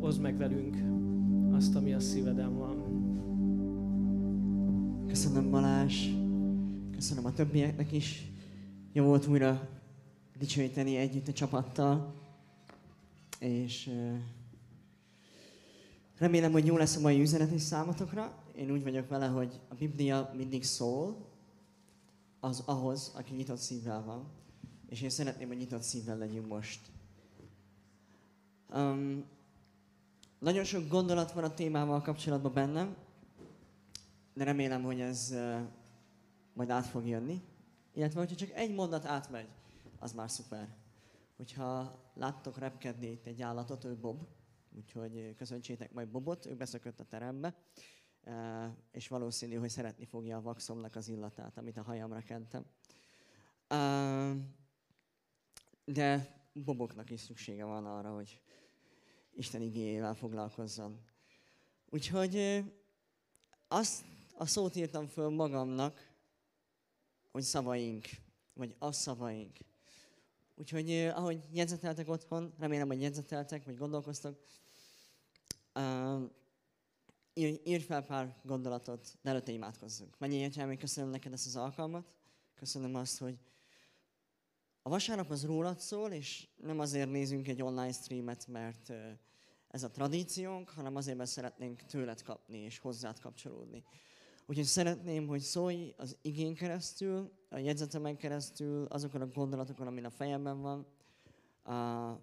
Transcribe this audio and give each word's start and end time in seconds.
oszd 0.00 0.20
meg 0.20 0.36
velünk 0.36 0.76
azt, 1.54 1.74
ami 1.74 1.94
a 1.94 2.00
szíveden 2.00 2.58
van. 2.58 2.96
Köszönöm 5.06 5.50
Balázs, 5.50 6.08
köszönöm 6.92 7.24
a 7.24 7.32
többieknek 7.32 7.92
is. 7.92 8.32
Jó 8.92 9.04
volt 9.04 9.26
újra 9.26 9.68
dicsőíteni 10.38 10.96
együtt 10.96 11.28
a 11.28 11.32
csapattal. 11.32 12.14
És 13.38 13.90
remélem, 16.18 16.52
hogy 16.52 16.66
jó 16.66 16.76
lesz 16.76 16.96
a 16.96 17.00
mai 17.00 17.20
üzenet 17.20 17.52
is 17.52 17.62
számotokra. 17.62 18.42
Én 18.56 18.70
úgy 18.70 18.82
vagyok 18.82 19.08
vele, 19.08 19.26
hogy 19.26 19.60
a 19.68 19.74
Biblia 19.74 20.32
mindig 20.36 20.64
szól 20.64 21.26
az 22.40 22.62
ahhoz, 22.66 23.12
aki 23.16 23.34
nyitott 23.34 23.58
szívvel 23.58 24.04
van. 24.04 24.24
És 24.88 25.02
én 25.02 25.10
szeretném, 25.10 25.48
hogy 25.48 25.56
nyitott 25.56 25.82
szívvel 25.82 26.18
legyünk 26.18 26.48
most. 26.48 26.80
Um, 28.74 29.24
nagyon 30.38 30.64
sok 30.64 30.88
gondolat 30.88 31.32
van 31.32 31.44
a 31.44 31.54
témával 31.54 32.02
kapcsolatban 32.02 32.52
bennem, 32.52 32.96
de 34.34 34.44
remélem, 34.44 34.82
hogy 34.82 35.00
ez 35.00 35.34
majd 36.52 36.70
át 36.70 36.86
fog 36.86 37.06
jönni. 37.06 37.42
Illetve, 37.92 38.18
hogyha 38.20 38.36
csak 38.36 38.50
egy 38.50 38.74
mondat 38.74 39.04
átmegy, 39.04 39.48
az 39.98 40.12
már 40.12 40.30
szuper. 40.30 40.76
Hogyha 41.36 42.00
láttok 42.14 42.58
repkedni 42.58 43.06
itt 43.06 43.26
egy 43.26 43.42
állatot, 43.42 43.84
ő 43.84 43.96
Bob, 43.96 44.26
úgyhogy 44.76 45.34
köszöntsétek 45.36 45.92
majd 45.92 46.08
Bobot, 46.08 46.46
ő 46.46 46.54
beszökött 46.54 47.00
a 47.00 47.04
terembe, 47.04 47.54
és 48.90 49.08
valószínű, 49.08 49.54
hogy 49.54 49.70
szeretni 49.70 50.04
fogja 50.04 50.36
a 50.36 50.42
vaxomnak 50.42 50.96
az 50.96 51.08
illatát, 51.08 51.58
amit 51.58 51.76
a 51.76 51.82
hajamra 51.82 52.20
kentem. 52.20 52.64
De 55.84 56.36
Boboknak 56.52 57.10
is 57.10 57.20
szüksége 57.20 57.64
van 57.64 57.86
arra, 57.86 58.14
hogy 58.14 58.40
Isten 59.38 59.62
igényével 59.62 60.14
foglalkozzon. 60.14 61.00
Úgyhogy 61.90 62.64
azt 63.68 64.04
a 64.34 64.46
szót 64.46 64.76
írtam 64.76 65.06
föl 65.06 65.28
magamnak, 65.28 66.12
hogy 67.30 67.42
szavaink, 67.42 68.06
vagy 68.54 68.74
a 68.78 68.92
szavaink. 68.92 69.56
Úgyhogy 70.54 70.90
ahogy 70.92 71.44
jegyzeteltek 71.52 72.08
otthon, 72.08 72.54
remélem, 72.58 72.86
hogy 72.86 73.00
jegyzeteltek, 73.00 73.64
vagy 73.64 73.76
gondolkoztok, 73.76 74.38
uh, 75.74 76.22
írj 77.64 77.82
fel 77.82 78.02
pár 78.02 78.40
gondolatot, 78.42 79.18
de 79.22 79.30
előtte 79.30 79.52
imádkozzunk. 79.52 80.18
Mennyi 80.18 80.44
Atyám, 80.44 80.76
köszönöm 80.76 81.10
neked 81.10 81.32
ezt 81.32 81.46
az 81.46 81.56
alkalmat, 81.56 82.12
köszönöm 82.54 82.94
azt, 82.94 83.18
hogy 83.18 83.38
a 84.82 84.88
vasárnap 84.88 85.30
az 85.30 85.44
rólad 85.44 85.78
szól, 85.78 86.10
és 86.10 86.48
nem 86.56 86.78
azért 86.78 87.10
nézünk 87.10 87.48
egy 87.48 87.62
online 87.62 87.92
streamet, 87.92 88.46
mert 88.46 88.92
ez 89.68 89.82
a 89.82 89.90
tradíciónk, 89.90 90.68
hanem 90.68 90.96
azért, 90.96 91.16
mert 91.16 91.30
szeretnénk 91.30 91.82
tőled 91.82 92.22
kapni 92.22 92.58
és 92.58 92.78
hozzád 92.78 93.20
kapcsolódni. 93.20 93.84
Úgyhogy 94.46 94.64
szeretném, 94.64 95.26
hogy 95.26 95.40
szólj 95.40 95.94
az 95.96 96.16
igén 96.22 96.54
keresztül, 96.54 97.32
a 97.48 97.58
jegyzetemen 97.58 98.16
keresztül, 98.16 98.84
azokon 98.84 99.20
a 99.20 99.26
gondolatokon, 99.26 99.86
amin 99.86 100.04
a 100.04 100.10
fejemben 100.10 100.60
van. 100.60 100.86
Uh, 101.64 102.20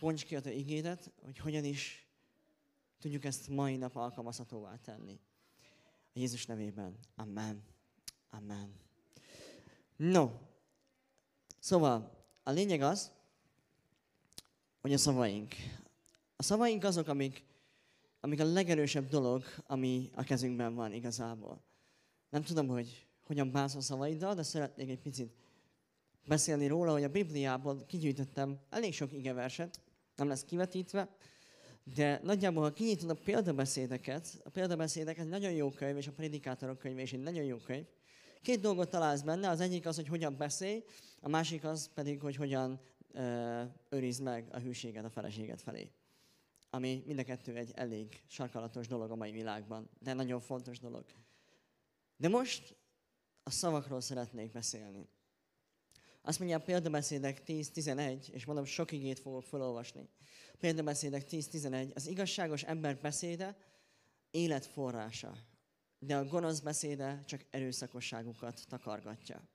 bonts 0.00 0.24
ki 0.24 0.36
a 0.36 0.40
te 0.40 0.52
igédet, 0.52 1.12
hogy 1.22 1.38
hogyan 1.38 1.64
is 1.64 2.08
tudjuk 3.00 3.24
ezt 3.24 3.48
mai 3.48 3.76
nap 3.76 3.96
alkalmazhatóvá 3.96 4.76
tenni. 4.76 5.20
A 6.14 6.18
Jézus 6.18 6.46
nevében. 6.46 6.98
Amen. 7.14 7.62
Amen. 8.30 8.74
No, 9.96 10.30
szóval 11.64 12.10
a 12.42 12.50
lényeg 12.50 12.82
az, 12.82 13.10
hogy 14.80 14.92
a 14.92 14.98
szavaink. 14.98 15.54
A 16.36 16.42
szavaink 16.42 16.84
azok, 16.84 17.08
amik 17.08 17.44
amik 18.20 18.40
a 18.40 18.44
legerősebb 18.44 19.08
dolog, 19.08 19.44
ami 19.66 20.10
a 20.14 20.22
kezünkben 20.22 20.74
van 20.74 20.92
igazából. 20.92 21.60
Nem 22.30 22.42
tudom, 22.42 22.66
hogy 22.66 23.06
hogyan 23.26 23.50
bánsz 23.50 23.74
a 23.74 23.80
szavaiddal, 23.80 24.34
de 24.34 24.42
szeretnék 24.42 24.88
egy 24.88 25.00
picit 25.00 25.32
beszélni 26.26 26.66
róla, 26.66 26.92
hogy 26.92 27.04
a 27.04 27.08
Bibliából 27.08 27.84
kigyűjtöttem 27.86 28.58
elég 28.70 28.94
sok 28.94 29.12
igeverset, 29.12 29.80
nem 30.16 30.28
lesz 30.28 30.44
kivetítve, 30.44 31.08
de 31.94 32.20
nagyjából, 32.22 32.62
ha 32.62 32.72
kinyitod 32.72 33.10
a 33.10 33.14
példabeszédeket, 33.14 34.40
a 34.44 34.50
példabeszédek 34.50 35.18
egy 35.18 35.28
nagyon 35.28 35.52
jó 35.52 35.70
könyv, 35.70 35.96
és 35.96 36.06
a 36.06 36.12
prédikátorok 36.12 36.78
könyve 36.78 37.02
is 37.02 37.12
egy 37.12 37.22
nagyon 37.22 37.44
jó 37.44 37.56
könyv. 37.56 37.84
Két 38.44 38.60
dolgot 38.60 38.90
találsz 38.90 39.22
benne, 39.22 39.48
az 39.48 39.60
egyik 39.60 39.86
az, 39.86 39.96
hogy 39.96 40.08
hogyan 40.08 40.36
beszélj, 40.36 40.84
a 41.20 41.28
másik 41.28 41.64
az 41.64 41.90
pedig, 41.94 42.20
hogy 42.20 42.36
hogyan 42.36 42.80
ö, 43.12 43.62
őrizd 43.88 44.22
meg 44.22 44.48
a 44.52 44.58
hűséget 44.58 45.04
a 45.04 45.10
feleséget 45.10 45.62
felé 45.62 45.90
ami 46.74 47.02
mind 47.06 47.18
a 47.18 47.24
kettő 47.24 47.56
egy 47.56 47.72
elég 47.74 48.22
sarkalatos 48.26 48.86
dolog 48.86 49.10
a 49.10 49.16
mai 49.16 49.30
világban, 49.30 49.90
de 49.98 50.12
nagyon 50.12 50.40
fontos 50.40 50.78
dolog. 50.78 51.04
De 52.16 52.28
most 52.28 52.76
a 53.42 53.50
szavakról 53.50 54.00
szeretnék 54.00 54.52
beszélni. 54.52 55.08
Azt 56.22 56.38
mondja 56.38 56.56
a 56.56 56.60
példabeszédek 56.60 57.42
10-11, 57.46 58.28
és 58.28 58.44
mondom, 58.44 58.64
sok 58.64 58.92
igét 58.92 59.18
fogok 59.18 59.42
felolvasni. 59.42 60.08
Példabeszédek 60.58 61.24
10-11, 61.30 61.94
az 61.94 62.06
igazságos 62.06 62.62
ember 62.62 62.98
beszéde 63.00 63.56
élet 64.30 64.66
forrása, 64.66 65.36
de 66.04 66.16
a 66.16 66.24
gonosz 66.24 66.60
beszéde 66.60 67.22
csak 67.24 67.44
erőszakosságukat 67.50 68.64
takargatja. 68.68 69.48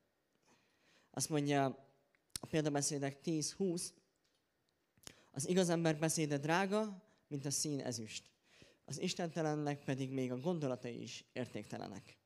Azt 1.12 1.30
mondja 1.30 1.66
a 2.40 2.46
példabeszédek 2.46 3.20
10-20, 3.24 3.90
az 5.32 5.48
igaz 5.48 5.70
ember 5.70 5.98
beszéde 5.98 6.38
drága, 6.38 7.04
mint 7.28 7.46
a 7.46 7.52
szín 7.52 7.80
ezüst. 7.80 8.30
Az 8.86 9.02
istentelennek 9.02 9.84
pedig 9.84 10.12
még 10.12 10.32
a 10.32 10.40
gondolatai 10.40 11.02
is 11.02 11.26
értéktelenek. 11.34 12.18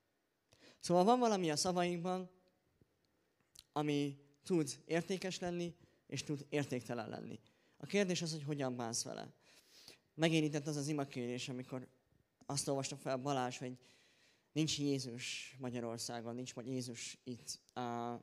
Szóval 0.80 1.04
van 1.04 1.20
valami 1.20 1.52
a 1.52 1.56
szavainkban, 1.56 2.30
ami 3.72 4.18
tud 4.44 4.82
értékes 4.86 5.40
lenni, 5.40 5.76
és 6.08 6.24
tud 6.24 6.46
értéktelen 6.50 7.10
lenni. 7.10 7.40
A 7.78 7.86
kérdés 7.86 8.22
az, 8.22 8.32
hogy 8.32 8.44
hogyan 8.44 8.76
bánsz 8.76 9.04
vele. 9.04 9.34
Megérintett 10.14 10.68
az 10.68 10.76
az 10.76 10.88
imakérés, 10.88 11.50
amikor 11.50 11.88
azt 12.46 12.68
olvastam 12.68 12.98
fel 12.98 13.18
Balázs, 13.18 13.58
hogy 13.58 13.78
nincs 14.54 14.80
Jézus 14.80 15.56
Magyarországon, 15.60 16.36
nincs 16.36 16.54
Jézus 16.56 17.18
itt. 17.24 17.60
Uh, 17.76 18.22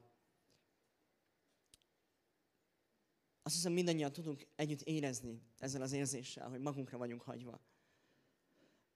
Azt 3.43 3.55
hiszem 3.55 3.73
mindannyian 3.73 4.13
tudunk 4.13 4.47
együtt 4.57 4.81
érezni 4.81 5.43
ezzel 5.59 5.83
az 5.83 5.93
érzéssel, 5.93 6.49
hogy 6.49 6.61
magunkra 6.61 6.99
vagyunk 6.99 7.23
hagyva. 7.23 7.61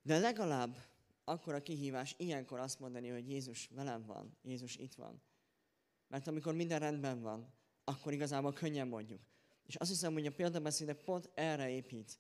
De 0.02 0.18
legalább 0.18 0.76
akkor 1.24 1.54
a 1.54 1.62
kihívás 1.62 2.14
ilyenkor 2.18 2.58
azt 2.58 2.80
mondani, 2.80 3.08
hogy 3.08 3.28
Jézus 3.28 3.68
velem 3.68 4.04
van, 4.06 4.36
Jézus 4.42 4.76
itt 4.76 4.94
van. 4.94 5.22
Mert 6.08 6.26
amikor 6.26 6.54
minden 6.54 6.78
rendben 6.78 7.20
van, 7.20 7.52
akkor 7.84 8.12
igazából 8.12 8.52
könnyen 8.52 8.88
mondjuk. 8.88 9.20
És 9.66 9.76
azt 9.76 9.90
hiszem, 9.90 10.12
hogy 10.12 10.26
a 10.26 10.32
példabeszéde 10.32 10.94
pont 10.94 11.30
erre 11.34 11.70
épít, 11.70 12.18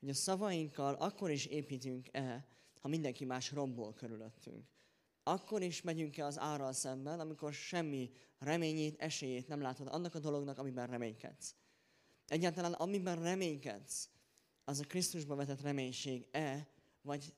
hogy 0.00 0.08
a 0.08 0.14
szavainkkal 0.14 0.94
akkor 0.94 1.30
is 1.30 1.46
építünk 1.46 2.08
el, 2.12 2.46
ha 2.84 2.90
mindenki 2.90 3.24
más 3.24 3.52
rombol 3.52 3.94
körülöttünk. 3.94 4.64
Akkor 5.22 5.62
is 5.62 5.82
megyünk-e 5.82 6.24
az 6.24 6.38
árral 6.38 6.72
szemben, 6.72 7.20
amikor 7.20 7.52
semmi 7.52 8.10
reményét, 8.38 9.00
esélyét 9.00 9.48
nem 9.48 9.60
látod 9.60 9.88
annak 9.88 10.14
a 10.14 10.18
dolognak, 10.18 10.58
amiben 10.58 10.86
reménykedsz. 10.86 11.54
Egyáltalán 12.26 12.72
amiben 12.72 13.22
reménykedsz, 13.22 14.08
az 14.64 14.80
a 14.80 14.84
Krisztusban 14.84 15.36
vetett 15.36 15.60
reménység-e, 15.60 16.68
vagy 17.02 17.34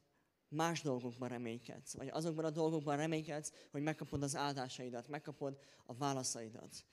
más 0.49 0.83
dolgokban 0.83 1.29
reménykedsz, 1.29 1.95
vagy 1.95 2.09
azokban 2.09 2.45
a 2.45 2.51
dolgokban 2.51 2.97
reménykedsz, 2.97 3.53
hogy 3.71 3.83
megkapod 3.83 4.23
az 4.23 4.37
áldásaidat, 4.37 5.09
megkapod 5.09 5.59
a 5.85 5.95
válaszaidat. 5.95 6.85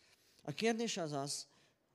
A 0.41 0.51
kérdés 0.51 0.97
az 0.97 1.11
az, 1.11 1.47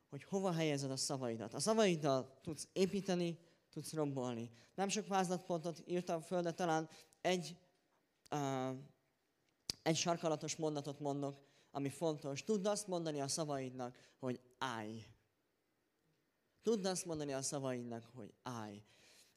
hogy 0.08 0.24
hova 0.24 0.52
helyezed 0.52 0.90
a 0.90 0.96
szavaidat. 0.96 1.54
A 1.54 1.60
szavaiddal 1.60 2.38
tudsz 2.42 2.68
építeni, 2.72 3.38
tudsz 3.78 3.92
rombolni. 3.92 4.50
Nem 4.74 4.88
sok 4.88 5.06
vázlatpontot 5.06 5.82
írtam 5.86 6.20
föl, 6.20 6.42
de 6.42 6.52
talán 6.52 6.88
egy, 7.20 7.56
uh, 8.30 8.76
egy 9.82 9.96
sarkalatos 9.96 10.56
mondatot 10.56 11.00
mondok, 11.00 11.40
ami 11.70 11.88
fontos. 11.88 12.44
Tudd 12.44 12.66
azt 12.66 12.86
mondani 12.86 13.20
a 13.20 13.28
szavaidnak, 13.28 14.14
hogy 14.18 14.40
állj. 14.58 15.06
Tudd 16.62 16.86
azt 16.86 17.04
mondani 17.04 17.32
a 17.32 17.42
szavaidnak, 17.42 18.04
hogy 18.14 18.34
állj. 18.42 18.82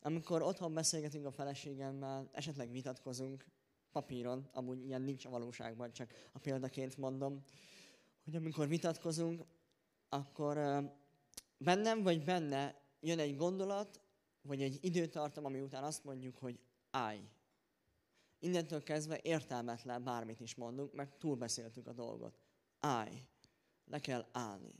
Amikor 0.01 0.41
otthon 0.41 0.73
beszélgetünk 0.73 1.25
a 1.25 1.31
feleségemmel, 1.31 2.29
esetleg 2.31 2.71
vitatkozunk, 2.71 3.45
papíron, 3.91 4.49
amúgy 4.53 4.85
ilyen 4.85 5.01
nincs 5.01 5.25
a 5.25 5.29
valóságban, 5.29 5.91
csak 5.91 6.13
a 6.31 6.39
példaként 6.39 6.97
mondom, 6.97 7.43
hogy 8.23 8.35
amikor 8.35 8.67
vitatkozunk, 8.67 9.45
akkor 10.09 10.57
bennem 11.57 12.03
vagy 12.03 12.23
benne 12.23 12.81
jön 12.99 13.19
egy 13.19 13.35
gondolat, 13.35 13.99
vagy 14.41 14.61
egy 14.61 14.77
időtartam, 14.81 15.45
ami 15.45 15.61
után 15.61 15.83
azt 15.83 16.03
mondjuk, 16.03 16.37
hogy 16.37 16.59
állj. 16.91 17.29
Innentől 18.39 18.83
kezdve 18.83 19.19
értelmetlen 19.21 20.03
bármit 20.03 20.39
is 20.39 20.55
mondunk, 20.55 20.93
mert 20.93 21.17
túlbeszéltük 21.17 21.87
a 21.87 21.93
dolgot. 21.93 22.39
Állj. 22.79 23.25
Le 23.85 23.99
kell 23.99 24.25
állni. 24.31 24.73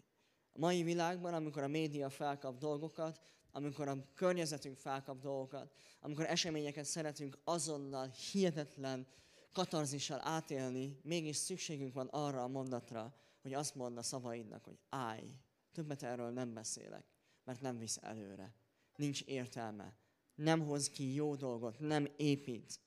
A 0.53 0.59
mai 0.59 0.83
világban, 0.83 1.33
amikor 1.33 1.63
a 1.63 1.67
média 1.67 2.09
felkap 2.09 2.57
dolgokat, 2.57 3.21
amikor 3.51 3.87
a 3.87 4.13
környezetünk 4.13 4.77
felkap 4.77 5.19
dolgokat, 5.19 5.73
amikor 5.99 6.25
eseményeket 6.25 6.85
szeretünk 6.85 7.37
azonnal 7.43 8.07
hihetetlen 8.07 9.07
katarzissal 9.51 10.19
átélni, 10.23 10.99
mégis 11.03 11.35
szükségünk 11.35 11.93
van 11.93 12.07
arra 12.07 12.43
a 12.43 12.47
mondatra, 12.47 13.15
hogy 13.41 13.53
azt 13.53 13.75
mond 13.75 13.97
a 13.97 14.03
szavaidnak, 14.03 14.63
hogy 14.63 14.79
állj, 14.89 15.35
többet 15.71 16.03
erről 16.03 16.31
nem 16.31 16.53
beszélek, 16.53 17.05
mert 17.43 17.61
nem 17.61 17.77
visz 17.77 17.97
előre. 18.01 18.53
Nincs 19.01 19.21
értelme. 19.21 19.93
Nem 20.35 20.59
hoz 20.65 20.89
ki 20.89 21.13
jó 21.13 21.35
dolgot, 21.35 21.79
nem 21.79 22.07
épít, 22.17 22.79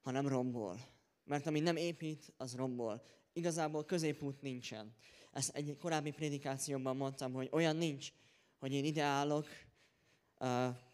hanem 0.00 0.28
rombol. 0.28 0.80
Mert 1.24 1.46
ami 1.46 1.60
nem 1.60 1.76
épít, 1.76 2.32
az 2.36 2.54
rombol. 2.54 3.02
Igazából 3.32 3.84
középút 3.84 4.42
nincsen. 4.42 4.94
Ezt 5.32 5.56
egy 5.56 5.76
korábbi 5.80 6.10
prédikációban 6.10 6.96
mondtam, 6.96 7.32
hogy 7.32 7.48
olyan 7.52 7.76
nincs, 7.76 8.12
hogy 8.58 8.72
én 8.72 8.84
ide 8.84 9.02
állok, 9.02 9.46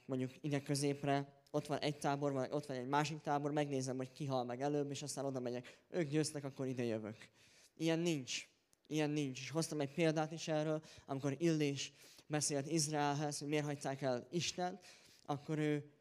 mondjuk 0.04 0.30
ide 0.40 0.62
középre, 0.62 1.42
ott 1.50 1.66
van 1.66 1.78
egy 1.78 1.98
tábor, 1.98 2.32
vagy 2.32 2.48
ott 2.52 2.66
van 2.66 2.76
egy 2.76 2.88
másik 2.88 3.20
tábor, 3.20 3.52
megnézem, 3.52 3.96
hogy 3.96 4.12
ki 4.12 4.26
hal 4.26 4.44
meg 4.44 4.60
előbb, 4.60 4.90
és 4.90 5.02
aztán 5.02 5.24
oda 5.24 5.40
megyek. 5.40 5.78
Ők 5.88 6.08
győztek, 6.08 6.44
akkor 6.44 6.66
ide 6.66 6.84
jövök. 6.84 7.28
Ilyen 7.74 7.98
nincs. 7.98 8.48
Ilyen 8.86 9.10
nincs. 9.10 9.40
És 9.40 9.50
hoztam 9.50 9.80
egy 9.80 9.92
példát 9.92 10.32
is 10.32 10.48
erről, 10.48 10.82
amikor 11.06 11.34
Illés 11.38 11.92
beszélt 12.34 12.66
Izraelhez, 12.66 13.38
hogy 13.38 13.48
miért 13.48 13.64
hagyták 13.64 14.02
el 14.02 14.26
Isten, 14.30 14.80
akkor 15.26 15.58
ő 15.58 15.92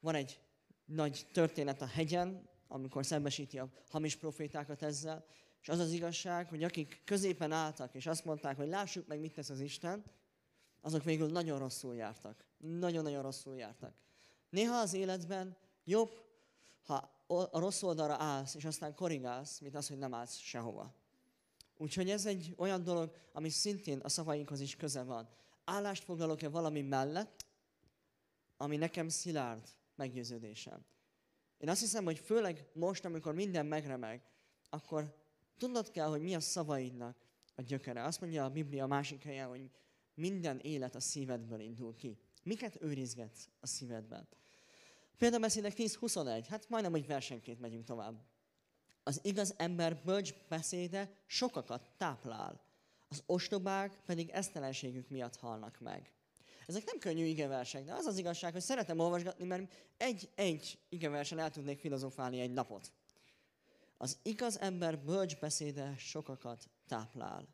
van 0.00 0.14
egy 0.14 0.40
nagy 0.84 1.26
történet 1.32 1.80
a 1.80 1.86
hegyen, 1.86 2.48
amikor 2.68 3.06
szembesíti 3.06 3.58
a 3.58 3.68
hamis 3.90 4.16
profétákat 4.16 4.82
ezzel, 4.82 5.24
és 5.60 5.68
az 5.68 5.78
az 5.78 5.90
igazság, 5.92 6.48
hogy 6.48 6.64
akik 6.64 7.02
középen 7.04 7.52
álltak, 7.52 7.94
és 7.94 8.06
azt 8.06 8.24
mondták, 8.24 8.56
hogy 8.56 8.68
lássuk 8.68 9.06
meg, 9.06 9.20
mit 9.20 9.34
tesz 9.34 9.50
az 9.50 9.60
Isten, 9.60 10.04
azok 10.80 11.04
végül 11.04 11.30
nagyon 11.30 11.58
rosszul 11.58 11.94
jártak. 11.94 12.44
Nagyon-nagyon 12.58 13.22
rosszul 13.22 13.56
jártak. 13.56 13.94
Néha 14.50 14.78
az 14.78 14.94
életben 14.94 15.56
jobb, 15.84 16.10
ha 16.82 17.10
a 17.26 17.58
rossz 17.58 17.82
oldalra 17.82 18.14
állsz, 18.14 18.54
és 18.54 18.64
aztán 18.64 18.94
korrigálsz, 18.94 19.58
mint 19.58 19.74
az, 19.74 19.88
hogy 19.88 19.98
nem 19.98 20.14
állsz 20.14 20.36
sehova. 20.36 20.94
Úgyhogy 21.76 22.10
ez 22.10 22.26
egy 22.26 22.54
olyan 22.56 22.82
dolog, 22.82 23.16
ami 23.32 23.48
szintén 23.48 23.98
a 23.98 24.08
szavainkhoz 24.08 24.60
is 24.60 24.76
köze 24.76 25.02
van. 25.02 25.28
Állást 25.64 26.04
foglalok-e 26.04 26.48
valami 26.48 26.82
mellett, 26.82 27.46
ami 28.56 28.76
nekem 28.76 29.08
szilárd 29.08 29.68
meggyőződésem. 29.94 30.84
Én 31.58 31.68
azt 31.68 31.80
hiszem, 31.80 32.04
hogy 32.04 32.18
főleg 32.18 32.68
most, 32.72 33.04
amikor 33.04 33.34
minden 33.34 33.66
megremeg, 33.66 34.22
akkor 34.68 35.16
tudnod 35.58 35.90
kell, 35.90 36.08
hogy 36.08 36.20
mi 36.20 36.34
a 36.34 36.40
szavaidnak 36.40 37.16
a 37.54 37.62
gyökere. 37.62 38.02
Azt 38.02 38.20
mondja 38.20 38.44
a 38.44 38.50
Biblia 38.50 38.84
a 38.84 38.86
másik 38.86 39.22
helyen, 39.22 39.48
hogy 39.48 39.70
minden 40.14 40.58
élet 40.58 40.94
a 40.94 41.00
szívedből 41.00 41.60
indul 41.60 41.94
ki. 41.94 42.18
Miket 42.42 42.82
őrizgetsz 42.82 43.48
a 43.60 43.66
szívedben? 43.66 44.28
Példabeszédek 45.18 45.72
10-21, 45.76 46.44
hát 46.48 46.68
majdnem, 46.68 46.92
hogy 46.92 47.06
versenként 47.06 47.60
megyünk 47.60 47.84
tovább. 47.84 48.24
Az 49.02 49.20
igaz 49.22 49.54
ember 49.56 50.02
bölcs 50.04 50.34
beszéde 50.48 51.12
sokakat 51.26 51.90
táplál, 51.96 52.63
az 53.14 53.22
ostobák 53.26 54.00
pedig 54.06 54.30
esztelenségük 54.30 55.08
miatt 55.08 55.36
halnak 55.36 55.80
meg. 55.80 56.12
Ezek 56.66 56.84
nem 56.84 56.98
könnyű 56.98 57.24
igeversek, 57.24 57.84
de 57.84 57.92
az 57.92 58.06
az 58.06 58.18
igazság, 58.18 58.52
hogy 58.52 58.62
szeretem 58.62 58.98
olvasgatni, 58.98 59.44
mert 59.44 59.72
egy-egy 59.96 60.78
igeversen 60.88 61.38
el 61.38 61.50
tudnék 61.50 61.78
filozofálni 61.78 62.40
egy 62.40 62.52
napot. 62.52 62.92
Az 63.96 64.18
igaz 64.22 64.60
ember 64.60 64.98
bölcs 64.98 65.36
beszéde 65.38 65.94
sokakat 65.98 66.68
táplál. 66.88 67.48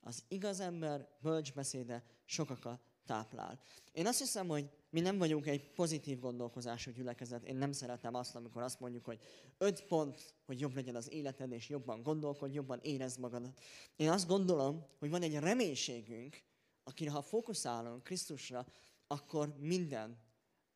Az 0.00 0.24
igaz 0.28 0.60
ember 0.60 1.08
bölcs 1.20 1.52
beszéde 1.52 2.04
sokakat 2.24 2.80
táplál. 3.06 3.60
Én 3.92 4.06
azt 4.06 4.18
hiszem, 4.18 4.48
hogy 4.48 4.70
mi 4.90 5.00
nem 5.00 5.18
vagyunk 5.18 5.46
egy 5.46 5.70
pozitív 5.72 6.18
gondolkozású 6.18 6.90
gyülekezet. 6.90 7.44
Én 7.44 7.56
nem 7.56 7.72
szeretem 7.72 8.14
azt, 8.14 8.34
amikor 8.34 8.62
azt 8.62 8.80
mondjuk, 8.80 9.04
hogy 9.04 9.20
öt 9.58 9.84
pont, 9.84 10.34
hogy 10.44 10.60
jobb 10.60 10.74
legyen 10.74 10.94
az 10.94 11.12
életed, 11.12 11.52
és 11.52 11.68
jobban 11.68 12.02
gondolkodj, 12.02 12.54
jobban 12.54 12.78
érezd 12.82 13.18
magadat. 13.18 13.60
Én 13.96 14.10
azt 14.10 14.26
gondolom, 14.26 14.86
hogy 14.98 15.10
van 15.10 15.22
egy 15.22 15.38
reménységünk, 15.38 16.42
akire 16.84 17.10
ha 17.10 17.22
fókuszálunk 17.22 18.02
Krisztusra, 18.02 18.66
akkor 19.06 19.54
minden 19.58 20.18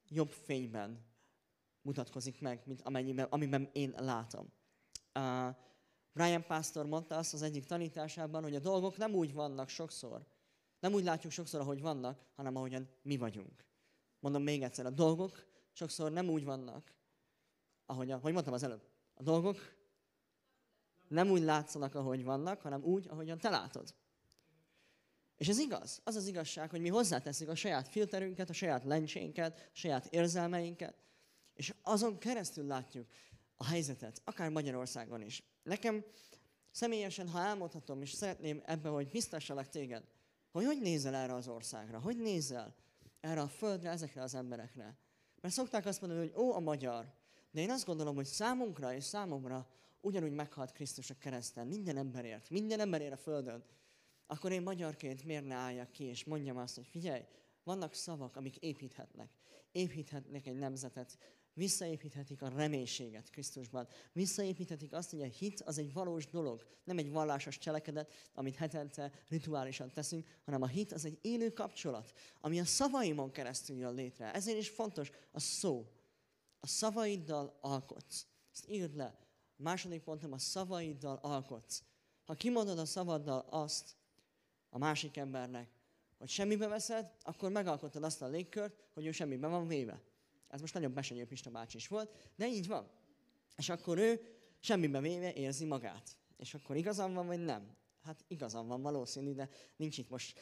jobb 0.09 0.31
fényben 0.31 1.05
mutatkozik 1.83 2.41
meg, 2.41 2.63
mint 2.67 2.81
amennyiben, 2.83 3.27
amiben 3.31 3.71
én 3.73 3.95
látom. 3.97 4.53
Uh, 5.15 5.57
Brian 6.13 6.47
Pastor 6.47 6.87
mondta 6.87 7.17
azt 7.17 7.35
az 7.35 7.43
egyik 7.43 7.65
tanításában, 7.65 8.43
hogy 8.43 8.55
a 8.55 8.61
dolgok 8.61 8.97
nem 8.97 9.15
úgy 9.15 9.33
vannak 9.33 9.69
sokszor, 9.69 10.27
nem 10.81 10.93
úgy 10.93 11.05
látjuk 11.05 11.33
sokszor, 11.33 11.61
ahogy 11.61 11.81
vannak, 11.81 12.25
hanem 12.35 12.57
ahogyan 12.57 12.89
mi 13.03 13.17
vagyunk. 13.17 13.65
Mondom 14.25 14.43
még 14.43 14.63
egyszer, 14.63 14.87
a 14.87 14.91
dolgok 14.91 15.47
sokszor 15.73 16.13
nem 16.13 16.29
úgy 16.29 16.45
vannak, 16.45 16.95
ahogy, 17.87 18.11
ahogy 18.11 18.33
mondtam 18.33 18.55
az 18.55 18.63
előbb. 18.63 18.83
A 19.15 19.23
dolgok 19.23 19.57
nem 21.09 21.31
úgy 21.31 21.43
látszanak, 21.43 21.95
ahogy 21.95 22.25
vannak, 22.25 22.61
hanem 22.61 22.83
úgy, 22.83 23.07
ahogyan 23.09 23.39
te 23.39 23.51
látod. 23.51 23.95
És 25.37 25.49
ez 25.49 25.59
igaz. 25.59 26.01
Az 26.05 26.15
az 26.15 26.27
igazság, 26.27 26.71
hogy 26.71 26.81
mi 26.81 26.89
hozzáteszünk 26.89 27.51
a 27.51 27.55
saját 27.55 27.89
filterünket, 27.89 28.51
a 28.51 28.53
saját 28.53 28.85
lencsénket, 28.85 29.59
a 29.59 29.77
saját 29.77 30.07
érzelmeinket, 30.07 30.97
és 31.55 31.75
azon 31.83 32.19
keresztül 32.19 32.67
látjuk 32.67 33.07
a 33.57 33.65
helyzetet, 33.65 34.23
akár 34.25 34.51
Magyarországon 34.51 35.23
is. 35.23 35.43
Nekem 35.63 36.05
személyesen, 36.71 37.29
ha 37.29 37.41
elmondhatom, 37.41 38.03
és 38.03 38.13
szeretném 38.13 38.63
ebbe, 38.67 38.89
hogy 38.89 39.09
biztassalak 39.09 39.69
téged, 39.69 40.05
hogy 40.51 40.65
hogy 40.65 40.81
nézel 40.81 41.15
erre 41.15 41.35
az 41.35 41.49
országra, 41.49 41.99
hogy 41.99 42.17
nézel 42.17 42.83
erre 43.25 43.41
a 43.41 43.49
földre, 43.49 43.91
ezekre 43.91 44.23
az 44.23 44.35
emberekre. 44.35 44.97
Mert 45.41 45.55
szokták 45.55 45.87
azt 45.87 46.01
mondani, 46.01 46.27
hogy 46.27 46.43
ó, 46.43 46.55
a 46.55 46.61
magyar. 46.61 47.15
De 47.51 47.61
én 47.61 47.71
azt 47.71 47.87
gondolom, 47.87 48.15
hogy 48.15 48.25
számunkra 48.25 48.95
és 48.95 49.05
számomra 49.05 49.69
ugyanúgy 50.01 50.33
meghalt 50.33 50.73
Krisztus 50.73 51.11
a 51.11 51.19
kereszten, 51.19 51.67
minden 51.67 51.97
emberért, 51.97 52.51
minden 52.51 52.81
emberért 52.81 53.13
a 53.13 53.17
földön. 53.17 53.65
Akkor 54.27 54.53
én 54.53 54.63
magyarként 54.63 55.25
miért 55.25 55.47
ne 55.47 55.55
álljak 55.55 55.91
ki, 55.91 56.05
és 56.05 56.25
mondjam 56.25 56.57
azt, 56.57 56.75
hogy 56.75 56.87
figyelj, 56.87 57.23
vannak 57.63 57.95
szavak, 57.95 58.37
amik 58.37 58.57
építhetnek. 58.57 59.31
Építhetnek 59.73 60.47
egy 60.47 60.59
nemzetet, 60.59 61.19
visszaépíthetik 61.55 62.43
a 62.43 62.49
reménységet 62.49 63.31
Krisztusban. 63.31 63.89
Visszaépíthetik 64.13 64.93
azt, 64.93 65.11
hogy 65.11 65.21
a 65.21 65.25
hit 65.25 65.61
az 65.61 65.79
egy 65.79 65.93
valós 65.93 66.27
dolog, 66.27 66.67
nem 66.85 66.99
egy 66.99 67.11
vallásos 67.11 67.59
cselekedet, 67.59 68.13
amit 68.35 68.57
hetente 68.57 69.13
rituálisan 69.29 69.93
teszünk, 69.93 70.27
hanem 70.45 70.63
a 70.63 70.67
hit 70.67 70.93
az 70.93 71.05
egy 71.05 71.19
élő 71.23 71.51
kapcsolat, 71.51 72.13
ami 72.41 72.61
a 72.61 72.65
szavaimon 72.65 73.31
keresztül 73.31 73.77
jön 73.77 73.95
létre. 73.95 74.33
Ezért 74.33 74.59
is 74.59 74.69
fontos 74.69 75.11
a 75.33 75.41
szó. 75.41 75.87
A 76.61 76.67
szavaiddal 76.67 77.59
alkotsz. 77.61 78.27
Ezt 78.53 78.69
írd 78.69 78.97
le. 78.97 79.19
A 79.59 79.63
második 79.63 80.03
pontom, 80.03 80.33
a 80.33 80.39
szavaiddal 80.39 81.19
alkotsz. 81.23 81.83
Ha 82.25 82.35
kimondod 82.35 82.79
a 82.79 82.85
szavaddal 82.85 83.47
azt 83.51 83.97
a 84.71 84.79
másik 84.79 85.17
embernek, 85.17 85.69
hogy 86.19 86.29
semmibe 86.29 86.67
veszed, 86.67 87.13
akkor 87.23 87.51
megalkottad 87.51 88.03
azt 88.03 88.23
a 88.23 88.27
légkört, 88.27 88.85
hogy 88.95 89.07
ő 89.07 89.13
semmibe 89.13 89.47
van 89.47 89.67
véve. 89.67 90.03
Ez 90.55 90.61
most 90.61 90.75
nagyon 90.75 90.95
besenyő 90.95 91.25
Pista 91.27 91.51
bácsi 91.51 91.77
is 91.77 91.89
volt, 91.89 92.33
de 92.37 92.49
így 92.49 92.67
van. 92.67 92.91
És 93.57 93.69
akkor 93.69 93.99
ő 93.99 94.21
semmibe 94.61 95.01
véve 95.01 95.33
érzi 95.33 95.65
magát. 95.65 96.17
És 96.37 96.55
akkor 96.55 96.77
igazam 96.77 97.15
van, 97.15 97.27
vagy 97.27 97.39
nem? 97.39 97.77
Hát 98.03 98.25
igazam 98.29 98.67
van 98.67 98.83
valószínű, 98.83 99.33
de 99.33 99.49
nincs 99.77 99.99
itt 99.99 100.09
most 100.09 100.39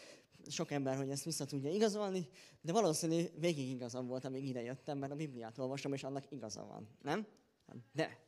sok 0.49 0.71
ember, 0.71 0.97
hogy 0.97 1.11
ezt 1.11 1.25
vissza 1.25 1.45
tudja 1.45 1.71
igazolni, 1.71 2.29
de 2.61 2.73
valószínű 2.73 3.25
végig 3.39 3.69
igazam 3.69 4.07
volt, 4.07 4.25
amíg 4.25 4.45
ide 4.45 4.63
jöttem, 4.63 4.99
mert 4.99 5.13
a 5.13 5.17
Bibliát 5.17 5.59
olvasom, 5.59 5.93
és 5.93 6.05
annak 6.05 6.31
igaza 6.31 6.65
van. 6.65 6.89
Nem? 7.03 7.27
Hát 7.67 7.77
de. 7.93 8.19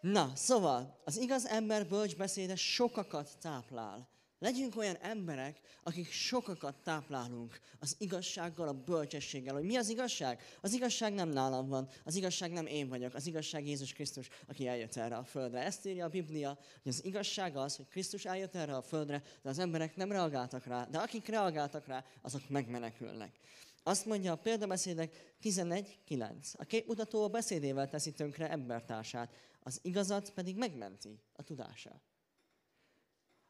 Na, 0.00 0.32
szóval, 0.34 1.00
az 1.04 1.16
igaz 1.16 1.46
ember 1.46 1.88
bölcs 1.88 2.16
beszéde 2.16 2.56
sokakat 2.56 3.38
táplál. 3.38 4.08
Legyünk 4.42 4.76
olyan 4.76 4.96
emberek, 4.96 5.60
akik 5.82 6.10
sokakat 6.10 6.74
táplálunk 6.82 7.60
az 7.78 7.96
igazsággal, 7.98 8.68
a 8.68 8.72
bölcsességgel. 8.72 9.54
Hogy 9.54 9.64
mi 9.64 9.76
az 9.76 9.88
igazság? 9.88 10.42
Az 10.60 10.72
igazság 10.72 11.14
nem 11.14 11.28
nálam 11.28 11.68
van, 11.68 11.88
az 12.04 12.14
igazság 12.14 12.52
nem 12.52 12.66
én 12.66 12.88
vagyok, 12.88 13.14
az 13.14 13.26
igazság 13.26 13.66
Jézus 13.66 13.92
Krisztus, 13.92 14.28
aki 14.48 14.66
eljött 14.66 14.96
erre 14.96 15.16
a 15.16 15.24
földre. 15.24 15.64
Ezt 15.64 15.86
írja 15.86 16.04
a 16.04 16.08
Biblia, 16.08 16.58
hogy 16.82 16.92
az 16.92 17.04
igazság 17.04 17.56
az, 17.56 17.76
hogy 17.76 17.88
Krisztus 17.88 18.24
eljött 18.24 18.54
erre 18.54 18.76
a 18.76 18.82
földre, 18.82 19.22
de 19.42 19.48
az 19.48 19.58
emberek 19.58 19.96
nem 19.96 20.12
reagáltak 20.12 20.64
rá, 20.64 20.84
de 20.84 20.98
akik 20.98 21.26
reagáltak 21.26 21.86
rá, 21.86 22.04
azok 22.22 22.48
megmenekülnek. 22.48 23.38
Azt 23.82 24.06
mondja 24.06 24.32
a 24.32 24.36
példabeszédek 24.36 25.34
11.9. 25.42 26.54
A 26.56 26.64
képmutató 26.64 27.24
a 27.24 27.28
beszédével 27.28 27.88
teszi 27.88 28.12
tönkre 28.12 28.50
embertársát, 28.50 29.34
az 29.62 29.78
igazat 29.82 30.30
pedig 30.30 30.56
megmenti 30.56 31.20
a 31.32 31.42
tudását. 31.42 32.09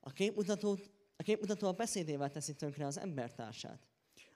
A 0.00 0.12
képmutató, 0.12 0.78
a 1.16 1.22
képmutató 1.22 1.66
a 1.66 1.72
beszédével 1.72 2.30
teszi 2.30 2.54
tönkre 2.54 2.86
az 2.86 2.98
embertársát, 2.98 3.88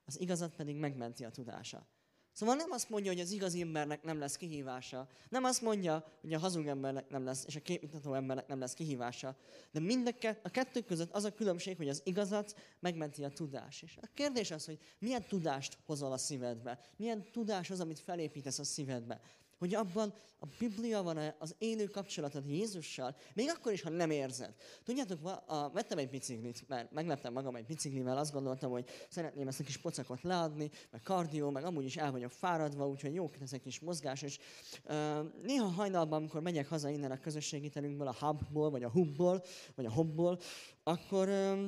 az 0.04 0.20
igazat 0.20 0.56
pedig 0.56 0.76
megmenti 0.76 1.24
a 1.24 1.30
tudása. 1.30 1.86
Szóval 2.34 2.54
nem 2.54 2.70
azt 2.70 2.90
mondja, 2.90 3.12
hogy 3.12 3.20
az 3.20 3.30
igazi 3.30 3.60
embernek 3.60 4.02
nem 4.02 4.18
lesz 4.18 4.36
kihívása. 4.36 5.08
Nem 5.28 5.44
azt 5.44 5.62
mondja, 5.62 6.04
hogy 6.20 6.32
a 6.32 6.38
hazug 6.38 6.66
embernek 6.66 7.08
nem 7.08 7.24
lesz, 7.24 7.44
és 7.46 7.56
a 7.56 7.60
képmutató 7.60 8.14
embernek 8.14 8.46
nem 8.46 8.58
lesz 8.58 8.74
kihívása. 8.74 9.36
De 9.72 9.80
mind 9.80 10.14
a, 10.20 10.28
a 10.42 10.48
kettő 10.48 10.80
között 10.80 11.10
az 11.10 11.24
a 11.24 11.34
különbség, 11.34 11.76
hogy 11.76 11.88
az 11.88 12.00
igazat 12.04 12.54
megmenti 12.80 13.24
a 13.24 13.28
tudás. 13.28 13.82
És 13.82 13.96
a 14.00 14.06
kérdés 14.14 14.50
az, 14.50 14.64
hogy 14.64 14.78
milyen 14.98 15.24
tudást 15.28 15.78
hozol 15.86 16.12
a 16.12 16.18
szívedbe. 16.18 16.80
Milyen 16.96 17.30
tudás 17.32 17.70
az, 17.70 17.80
amit 17.80 17.98
felépítesz 17.98 18.58
a 18.58 18.64
szívedbe. 18.64 19.20
Hogy 19.58 19.74
abban 19.74 20.14
a 20.38 20.46
Biblia 20.58 21.02
van 21.02 21.34
az 21.38 21.54
élő 21.58 21.84
kapcsolatod 21.84 22.48
Jézussal, 22.48 23.16
még 23.34 23.48
akkor 23.48 23.72
is, 23.72 23.82
ha 23.82 23.90
nem 23.90 24.10
érzed. 24.10 24.54
Tudjátok, 24.84 25.26
a, 25.46 25.70
vettem 25.70 25.98
egy 25.98 26.08
biciklit, 26.08 26.68
mert 26.68 26.92
megleptem 26.92 27.32
magam 27.32 27.56
egy 27.56 27.64
biciklivel, 27.64 28.16
azt 28.16 28.32
gondoltam, 28.32 28.70
hogy 28.70 28.88
szeretném 29.08 29.48
ezt 29.48 29.60
a 29.60 29.64
kis 29.64 29.76
pocakot 29.76 30.22
leadni, 30.22 30.70
meg 30.90 31.02
kardió, 31.02 31.50
meg 31.50 31.64
amúgy 31.64 31.84
is 31.84 31.96
el 31.96 32.12
vagyok 32.12 32.30
fáradva, 32.30 32.88
úgyhogy 32.88 33.14
jó 33.14 33.30
ez 33.40 33.52
egy 33.52 33.62
kis 33.62 33.80
mozgás, 33.80 34.22
és 34.22 34.38
uh, 34.84 34.94
néha 35.42 35.66
hajnalban, 35.66 36.18
amikor 36.18 36.40
megyek 36.40 36.68
haza 36.68 36.88
innen 36.88 37.10
a 37.10 37.20
közösségi 37.20 37.68
terünkből, 37.68 38.06
a 38.06 38.16
hubból, 38.18 38.70
vagy 38.70 38.82
a 38.82 38.90
hubból, 38.90 39.44
vagy 39.74 39.86
a 39.86 39.92
hobból, 39.92 40.38
akkor 40.82 41.28
uh, 41.28 41.64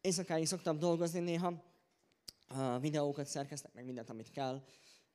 éjszakáig 0.00 0.46
szoktam 0.46 0.78
dolgozni 0.78 1.20
néha, 1.20 1.68
videókat 2.80 3.26
szerkeztek, 3.26 3.72
meg 3.74 3.84
mindent, 3.84 4.10
amit 4.10 4.30
kell, 4.30 4.62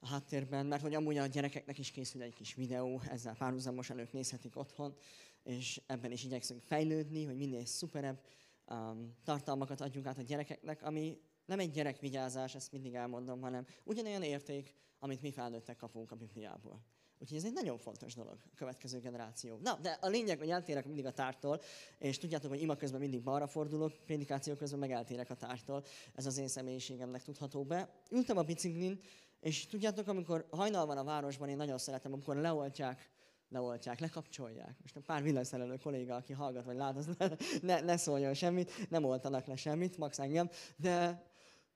a 0.05 0.07
háttérben, 0.07 0.65
mert 0.65 0.81
hogy 0.81 0.93
amúgy 0.93 1.17
a 1.17 1.25
gyerekeknek 1.25 1.77
is 1.77 1.91
készül 1.91 2.21
egy 2.21 2.33
kis 2.33 2.53
videó, 2.53 3.01
ezzel 3.09 3.35
párhuzamosan 3.35 3.99
ők 3.99 4.11
nézhetik 4.11 4.57
otthon, 4.57 4.95
és 5.43 5.81
ebben 5.87 6.11
is 6.11 6.23
igyekszünk 6.23 6.61
fejlődni, 6.61 7.23
hogy 7.25 7.37
minél 7.37 7.65
szuperebb 7.65 8.19
um, 8.67 9.15
tartalmakat 9.23 9.81
adjunk 9.81 10.05
át 10.05 10.17
a 10.17 10.21
gyerekeknek, 10.21 10.83
ami 10.83 11.21
nem 11.45 11.59
egy 11.59 11.71
gyerekvigyázás, 11.71 12.55
ezt 12.55 12.71
mindig 12.71 12.93
elmondom, 12.93 13.41
hanem 13.41 13.65
ugyanolyan 13.83 14.23
érték, 14.23 14.73
amit 14.99 15.21
mi 15.21 15.31
felnőttek 15.31 15.77
kapunk 15.77 16.11
a 16.11 16.15
Bibliából. 16.15 16.81
Úgyhogy 17.19 17.37
ez 17.37 17.45
egy 17.45 17.53
nagyon 17.53 17.77
fontos 17.77 18.13
dolog 18.13 18.37
a 18.51 18.55
következő 18.55 18.99
generáció. 18.99 19.59
Na, 19.63 19.79
de 19.81 19.97
a 20.01 20.07
lényeg, 20.07 20.37
hogy 20.37 20.49
eltérek 20.49 20.85
mindig 20.85 21.05
a 21.05 21.11
tártól, 21.11 21.61
és 21.99 22.17
tudjátok, 22.17 22.49
hogy 22.49 22.61
ima 22.61 22.75
közben 22.75 22.99
mindig 22.99 23.23
balra 23.23 23.47
fordulok, 23.47 23.93
prédikáció 24.05 24.55
közben 24.55 24.79
meg 24.79 24.91
eltérek 24.91 25.29
a 25.29 25.35
tártól. 25.35 25.83
Ez 26.15 26.25
az 26.25 26.37
én 26.37 26.47
személyiségemnek 26.47 27.23
tudható 27.23 27.63
be. 27.63 27.89
Ültem 28.11 28.37
a 28.37 28.43
biciklin, 28.43 28.99
és 29.45 29.65
tudjátok, 29.65 30.07
amikor 30.07 30.47
hajnal 30.51 30.85
van 30.85 30.97
a 30.97 31.03
városban, 31.03 31.49
én 31.49 31.55
nagyon 31.55 31.77
szeretem, 31.77 32.13
amikor 32.13 32.35
leoltják, 32.35 33.09
leoltják, 33.49 33.99
lekapcsolják. 33.99 34.77
Most 34.81 34.95
a 34.95 35.01
pár 35.05 35.23
villanyszerelő 35.23 35.77
kolléga, 35.77 36.15
aki 36.15 36.33
hallgat 36.33 36.65
vagy 36.65 36.75
lát, 36.75 36.97
az 36.97 37.09
ne, 37.17 37.27
ne, 37.61 37.79
ne 37.81 37.97
szóljon 37.97 38.33
semmit, 38.33 38.89
nem 38.89 39.03
oltanak 39.03 39.45
le 39.45 39.55
semmit, 39.55 39.97
max 39.97 40.19
engem, 40.19 40.49
de 40.75 41.23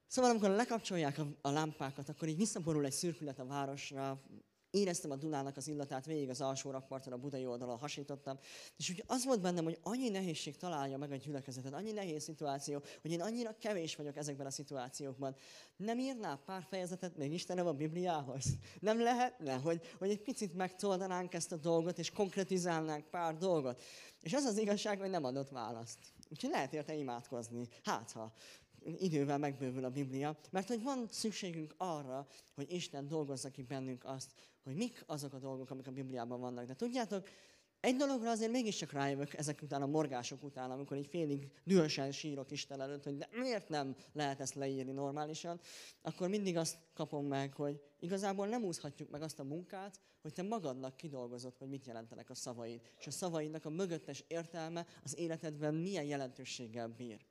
Szóval 0.07 0.29
amikor 0.29 0.49
lekapcsolják 0.49 1.17
a, 1.17 1.25
a 1.41 1.49
lámpákat, 1.49 2.09
akkor 2.09 2.27
így 2.27 2.37
visszaborul 2.37 2.85
egy 2.85 2.91
szürkület 2.91 3.39
a 3.39 3.45
városra, 3.45 4.21
Éreztem 4.71 5.11
a 5.11 5.15
Dunának 5.15 5.57
az 5.57 5.67
illatát, 5.67 6.05
végig 6.05 6.29
az 6.29 6.41
alsó 6.41 6.71
rakparton, 6.71 7.13
a 7.13 7.17
budai 7.17 7.45
oldalon 7.45 7.77
hasítottam. 7.77 8.39
És 8.77 8.89
úgy 8.89 9.03
az 9.07 9.25
volt 9.25 9.41
bennem, 9.41 9.63
hogy 9.63 9.79
annyi 9.83 10.09
nehézség 10.09 10.57
találja 10.57 10.97
meg 10.97 11.11
a 11.11 11.15
gyülekezetet, 11.15 11.73
annyi 11.73 11.91
nehéz 11.91 12.23
szituáció, 12.23 12.83
hogy 13.01 13.11
én 13.11 13.21
annyira 13.21 13.55
kevés 13.59 13.95
vagyok 13.95 14.17
ezekben 14.17 14.45
a 14.45 14.51
szituációkban. 14.51 15.35
Nem 15.75 15.99
írnál 15.99 16.41
pár 16.45 16.65
fejezetet 16.69 17.17
még 17.17 17.33
Istenem 17.33 17.67
a 17.67 17.73
Bibliához? 17.73 18.45
Nem 18.79 19.01
lehetne, 19.01 19.53
hogy, 19.53 19.81
hogy 19.97 20.09
egy 20.09 20.21
picit 20.21 20.53
megtoldanánk 20.53 21.33
ezt 21.33 21.51
a 21.51 21.57
dolgot, 21.57 21.99
és 21.99 22.11
konkretizálnánk 22.11 23.05
pár 23.05 23.37
dolgot? 23.37 23.81
És 24.21 24.33
az 24.33 24.43
az 24.43 24.57
igazság, 24.57 24.99
hogy 24.99 25.09
nem 25.09 25.23
adott 25.23 25.49
választ. 25.49 25.99
Úgyhogy 26.29 26.49
lehet 26.49 26.73
érte 26.73 26.93
imádkozni. 26.93 27.67
Hát, 27.83 28.11
ha 28.11 28.33
idővel 28.97 29.37
megbővül 29.37 29.85
a 29.85 29.89
Biblia, 29.89 30.37
mert 30.51 30.67
hogy 30.67 30.83
van 30.83 31.07
szükségünk 31.09 31.73
arra, 31.77 32.27
hogy 32.53 32.71
Isten 32.71 33.07
dolgozza 33.07 33.49
ki 33.49 33.63
bennünk 33.63 34.05
azt, 34.05 34.33
hogy 34.63 34.75
mik 34.75 35.03
azok 35.05 35.33
a 35.33 35.39
dolgok, 35.39 35.69
amik 35.69 35.87
a 35.87 35.91
Bibliában 35.91 36.39
vannak. 36.39 36.65
De 36.65 36.75
tudjátok, 36.75 37.27
egy 37.79 37.95
dologra 37.95 38.29
azért 38.29 38.51
mégiscsak 38.51 38.91
rájövök 38.91 39.33
ezek 39.33 39.61
után 39.61 39.81
a 39.81 39.85
morgások 39.85 40.43
után, 40.43 40.71
amikor 40.71 40.97
egy 40.97 41.07
félig 41.07 41.51
dühösen 41.63 42.11
sírok 42.11 42.51
Isten 42.51 42.81
előtt, 42.81 43.03
hogy 43.03 43.17
de 43.17 43.29
miért 43.31 43.69
nem 43.69 43.95
lehet 44.13 44.39
ezt 44.39 44.53
leírni 44.53 44.91
normálisan, 44.91 45.59
akkor 46.01 46.29
mindig 46.29 46.57
azt 46.57 46.77
kapom 46.93 47.25
meg, 47.25 47.53
hogy 47.53 47.81
igazából 47.99 48.47
nem 48.47 48.63
úszhatjuk 48.63 49.09
meg 49.09 49.21
azt 49.21 49.39
a 49.39 49.43
munkát, 49.43 49.99
hogy 50.21 50.33
te 50.33 50.41
magadnak 50.43 50.97
kidolgozod, 50.97 51.57
hogy 51.57 51.69
mit 51.69 51.85
jelentenek 51.85 52.29
a 52.29 52.35
szavaid, 52.35 52.81
és 52.99 53.07
a 53.07 53.11
szavaidnak 53.11 53.65
a 53.65 53.69
mögöttes 53.69 54.23
értelme 54.27 54.85
az 55.03 55.17
életedben 55.17 55.75
milyen 55.75 56.05
jelentőséggel 56.05 56.87
bír. 56.87 57.25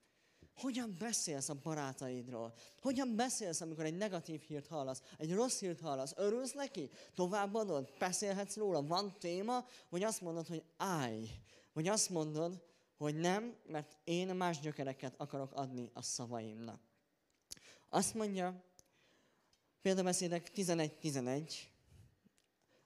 Hogyan 0.59 0.97
beszélsz 0.99 1.49
a 1.49 1.55
barátaidról? 1.55 2.55
Hogyan 2.81 3.17
beszélsz, 3.17 3.61
amikor 3.61 3.85
egy 3.85 3.97
negatív 3.97 4.41
hírt 4.41 4.67
hallasz? 4.67 5.03
Egy 5.17 5.35
rossz 5.35 5.61
hírt 5.61 5.81
hallasz? 5.81 6.13
Örülsz 6.17 6.53
neki? 6.53 6.91
Továbbadod? 7.15 7.93
Beszélhetsz 7.99 8.57
róla? 8.57 8.83
Van 8.83 9.17
téma? 9.19 9.67
Vagy 9.89 10.03
azt 10.03 10.21
mondod, 10.21 10.47
hogy 10.47 10.65
állj? 10.77 11.29
Vagy 11.73 11.89
azt 11.89 12.11
mondod, 12.11 12.63
hogy 12.97 13.15
nem, 13.15 13.57
mert 13.67 13.97
én 14.05 14.29
más 14.37 14.61
gyökereket 14.61 15.15
akarok 15.17 15.53
adni 15.55 15.91
a 15.93 16.03
szavaimnak. 16.03 16.81
Azt 17.89 18.15
mondja, 18.15 18.65
példabeszédek 19.83 20.51
11.11, 20.55 21.53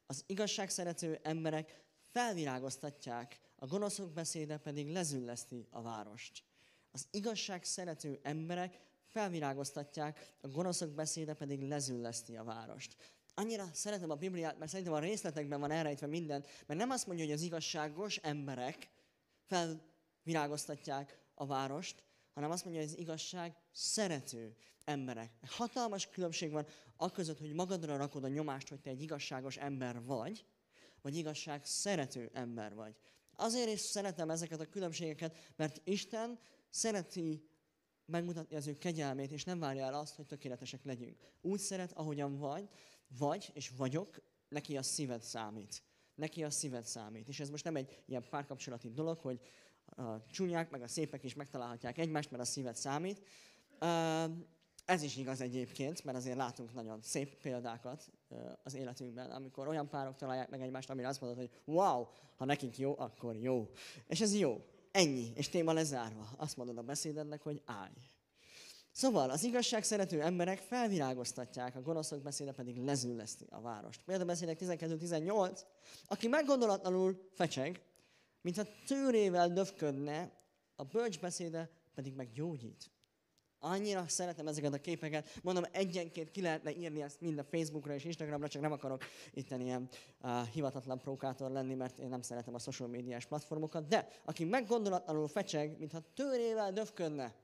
az 0.06 0.24
igazságszerető 0.26 1.20
emberek 1.22 1.84
felvirágoztatják, 2.10 3.40
a 3.56 3.66
gonoszok 3.66 4.10
beszéde 4.10 4.56
pedig 4.56 4.92
lezülleszti 4.92 5.66
a 5.70 5.82
várost. 5.82 6.42
Az 6.92 7.06
igazság 7.10 7.64
szerető 7.64 8.20
emberek 8.22 8.80
felvirágoztatják, 9.06 10.34
a 10.40 10.48
gonoszok 10.48 10.90
beszéde 10.90 11.34
pedig 11.34 11.62
lezülleszti 11.62 12.36
a 12.36 12.44
várost. 12.44 12.96
Annyira 13.34 13.68
szeretem 13.72 14.10
a 14.10 14.14
Bibliát, 14.14 14.58
mert 14.58 14.70
szerintem 14.70 14.94
a 14.94 14.98
részletekben 14.98 15.60
van 15.60 15.70
elrejtve 15.70 16.06
minden, 16.06 16.44
mert 16.66 16.80
nem 16.80 16.90
azt 16.90 17.06
mondja, 17.06 17.24
hogy 17.24 17.34
az 17.34 17.42
igazságos 17.42 18.16
emberek 18.16 18.90
felvirágoztatják 19.42 21.18
a 21.34 21.46
várost, 21.46 22.02
hanem 22.34 22.50
azt 22.50 22.64
mondja, 22.64 22.82
hogy 22.82 22.92
az 22.92 22.98
igazság 22.98 23.56
szerető 23.72 24.56
emberek. 24.84 25.30
Hatalmas 25.46 26.08
különbség 26.08 26.50
van 26.50 26.66
a 26.96 27.10
között, 27.10 27.38
hogy 27.38 27.52
magadra 27.52 27.96
rakod 27.96 28.24
a 28.24 28.28
nyomást, 28.28 28.68
hogy 28.68 28.80
te 28.80 28.90
egy 28.90 29.02
igazságos 29.02 29.56
ember 29.56 30.04
vagy, 30.04 30.46
vagy 31.02 31.16
igazság 31.16 31.64
szerető 31.64 32.30
ember 32.32 32.74
vagy. 32.74 32.96
Azért 33.36 33.68
is 33.68 33.80
szeretem 33.80 34.30
ezeket 34.30 34.60
a 34.60 34.68
különbségeket, 34.68 35.52
mert 35.56 35.80
Isten 35.84 36.38
szereti 36.72 37.48
megmutatni 38.04 38.56
az 38.56 38.66
ő 38.66 38.78
kegyelmét, 38.78 39.32
és 39.32 39.44
nem 39.44 39.58
várja 39.58 39.84
el 39.84 39.94
azt, 39.94 40.14
hogy 40.14 40.26
tökéletesek 40.26 40.84
legyünk. 40.84 41.16
Úgy 41.40 41.60
szeret, 41.60 41.92
ahogyan 41.92 42.38
vagy, 42.38 42.68
vagy, 43.18 43.50
és 43.54 43.72
vagyok, 43.76 44.22
neki 44.48 44.76
a 44.76 44.82
szíved 44.82 45.22
számít. 45.22 45.82
Neki 46.14 46.44
a 46.44 46.50
szíved 46.50 46.84
számít. 46.84 47.28
És 47.28 47.40
ez 47.40 47.50
most 47.50 47.64
nem 47.64 47.76
egy 47.76 48.02
ilyen 48.06 48.24
párkapcsolati 48.30 48.90
dolog, 48.90 49.18
hogy 49.18 49.40
a 49.84 50.26
csúnyák 50.26 50.70
meg 50.70 50.82
a 50.82 50.88
szépek 50.88 51.24
is 51.24 51.34
megtalálhatják 51.34 51.98
egymást, 51.98 52.30
mert 52.30 52.42
a 52.42 52.46
szíved 52.46 52.76
számít. 52.76 53.22
Ez 54.84 55.02
is 55.02 55.16
igaz 55.16 55.40
egyébként, 55.40 56.04
mert 56.04 56.16
azért 56.16 56.36
látunk 56.36 56.74
nagyon 56.74 57.02
szép 57.02 57.34
példákat 57.34 58.10
az 58.62 58.74
életünkben, 58.74 59.30
amikor 59.30 59.68
olyan 59.68 59.88
párok 59.88 60.16
találják 60.16 60.50
meg 60.50 60.60
egymást, 60.60 60.90
amire 60.90 61.08
azt 61.08 61.20
mondod, 61.20 61.38
hogy 61.38 61.50
wow, 61.64 62.06
ha 62.36 62.44
nekik 62.44 62.78
jó, 62.78 62.98
akkor 62.98 63.36
jó. 63.36 63.70
És 64.06 64.20
ez 64.20 64.34
jó. 64.34 64.64
Ennyi, 64.92 65.32
és 65.34 65.48
téma 65.48 65.72
lezárva. 65.72 66.28
Azt 66.36 66.56
mondod 66.56 66.78
a 66.78 66.82
beszédednek, 66.82 67.42
hogy 67.42 67.62
állj. 67.64 67.92
Szóval 68.92 69.30
az 69.30 69.44
igazság 69.44 69.84
szerető 69.84 70.22
emberek 70.22 70.58
felvirágoztatják, 70.58 71.76
a 71.76 71.82
gonoszok 71.82 72.22
beszéde 72.22 72.52
pedig 72.52 72.76
lezülleszti 72.76 73.46
a 73.50 73.60
várost. 73.60 74.02
Például 74.04 74.26
beszédek 74.26 74.58
12-18, 74.60 75.60
aki 76.06 76.28
meggondolatlanul 76.28 77.28
fecseg, 77.34 77.82
mintha 78.40 78.66
tőrével 78.86 79.52
döfködne, 79.52 80.32
a 80.76 80.84
bölcs 80.84 81.20
beszéde 81.20 81.70
pedig 81.94 82.14
meggyógyít. 82.14 82.90
Annyira 83.64 84.04
szeretem 84.08 84.46
ezeket 84.46 84.74
a 84.74 84.80
képeket. 84.80 85.40
Mondom, 85.42 85.64
egyenként 85.72 86.30
ki 86.30 86.40
lehetne 86.40 86.76
írni 86.76 87.02
ezt 87.02 87.20
mind 87.20 87.38
a 87.38 87.44
Facebookra 87.44 87.94
és 87.94 88.04
Instagramra, 88.04 88.48
csak 88.48 88.62
nem 88.62 88.72
akarok 88.72 89.04
itt 89.32 89.50
ilyen 89.50 89.88
uh, 90.22 90.46
hivatatlan 90.46 91.00
provokátor 91.00 91.50
lenni, 91.50 91.74
mert 91.74 91.98
én 91.98 92.08
nem 92.08 92.22
szeretem 92.22 92.54
a 92.54 92.58
social 92.58 92.88
médiás 92.88 93.26
platformokat. 93.26 93.88
De 93.88 94.08
aki 94.24 94.44
meggondolatlanul 94.44 95.28
fecseg, 95.28 95.78
mintha 95.78 96.00
tőrével 96.14 96.72
döfködne, 96.72 97.34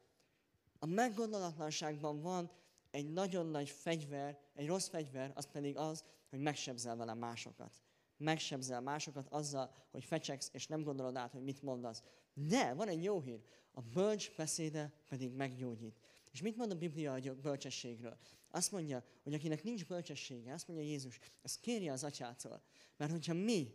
a 0.78 0.86
meggondolatlanságban 0.86 2.20
van 2.20 2.50
egy 2.90 3.12
nagyon 3.12 3.46
nagy 3.46 3.68
fegyver, 3.70 4.38
egy 4.54 4.66
rossz 4.66 4.88
fegyver, 4.88 5.32
az 5.34 5.46
pedig 5.52 5.76
az, 5.76 6.04
hogy 6.30 6.38
megsebzel 6.38 6.96
vele 6.96 7.14
másokat. 7.14 7.82
Megsebzel 8.16 8.80
másokat 8.80 9.26
azzal, 9.30 9.74
hogy 9.90 10.04
fecsegsz, 10.04 10.50
és 10.52 10.66
nem 10.66 10.82
gondolod 10.82 11.16
át, 11.16 11.32
hogy 11.32 11.42
mit 11.42 11.62
mondasz. 11.62 12.02
De 12.34 12.74
van 12.74 12.88
egy 12.88 13.02
jó 13.02 13.20
hír, 13.20 13.42
a 13.72 13.80
bölcs 13.80 14.36
beszéde 14.36 14.92
pedig 15.08 15.32
meggyógyít. 15.32 16.00
És 16.32 16.42
mit 16.42 16.56
mond 16.56 16.70
a 16.70 16.74
Biblia 16.74 17.12
a 17.12 17.34
bölcsességről? 17.34 18.18
Azt 18.50 18.72
mondja, 18.72 19.04
hogy 19.22 19.34
akinek 19.34 19.62
nincs 19.62 19.86
bölcsessége, 19.86 20.52
azt 20.52 20.68
mondja 20.68 20.86
Jézus, 20.86 21.18
ezt 21.42 21.60
kérje 21.60 21.92
az 21.92 22.04
atyától. 22.04 22.62
Mert 22.96 23.10
hogyha 23.10 23.34
mi 23.34 23.74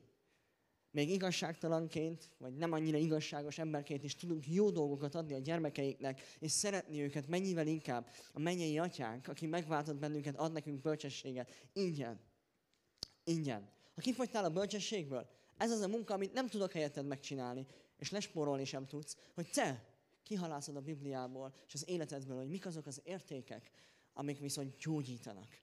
még 0.91 1.09
igazságtalanként, 1.09 2.31
vagy 2.37 2.55
nem 2.55 2.71
annyira 2.71 2.97
igazságos 2.97 3.57
emberként 3.57 4.03
is 4.03 4.15
tudunk 4.15 4.47
jó 4.47 4.69
dolgokat 4.69 5.15
adni 5.15 5.33
a 5.33 5.39
gyermekeiknek, 5.39 6.21
és 6.39 6.51
szeretni 6.51 7.01
őket 7.01 7.27
mennyivel 7.27 7.67
inkább 7.67 8.09
a 8.33 8.39
mennyei 8.39 8.77
atyánk, 8.77 9.27
aki 9.27 9.45
megváltott 9.45 9.95
bennünket, 9.95 10.35
ad 10.35 10.51
nekünk 10.51 10.81
bölcsességet. 10.81 11.67
Ingyen. 11.73 12.19
Ingyen. 13.23 13.69
Ha 13.95 14.01
kifogytál 14.01 14.45
a 14.45 14.49
bölcsességből, 14.49 15.29
ez 15.57 15.71
az 15.71 15.81
a 15.81 15.87
munka, 15.87 16.13
amit 16.13 16.33
nem 16.33 16.47
tudok 16.47 16.71
helyetted 16.71 17.05
megcsinálni, 17.05 17.65
és 17.97 18.11
lesporolni 18.11 18.65
sem 18.65 18.87
tudsz, 18.87 19.17
hogy 19.33 19.49
te 19.49 19.92
kihalászod 20.23 20.75
a 20.75 20.81
Bibliából 20.81 21.53
és 21.67 21.73
az 21.73 21.89
életedből, 21.89 22.37
hogy 22.37 22.49
mik 22.49 22.65
azok 22.65 22.85
az 22.85 23.01
értékek, 23.03 23.71
amik 24.13 24.39
viszont 24.39 24.77
gyógyítanak. 24.77 25.61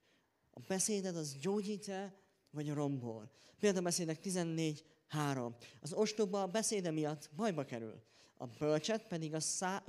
A 0.50 0.61
beszéded 0.69 1.17
az 1.17 1.37
gyógyít-e, 1.40 2.14
vagy 2.50 2.73
rombol? 2.73 3.31
Példabeszédek 3.59 4.19
14, 4.19 4.85
3. 5.09 5.57
Az 5.81 5.93
ostoba 5.93 6.43
a 6.43 6.47
beszéde 6.47 6.90
miatt 6.90 7.31
bajba 7.37 7.64
kerül. 7.64 8.02
A 8.37 8.47
bölcset 8.47 9.07
pedig 9.07 9.35
a, 9.35 9.40
szá... 9.40 9.85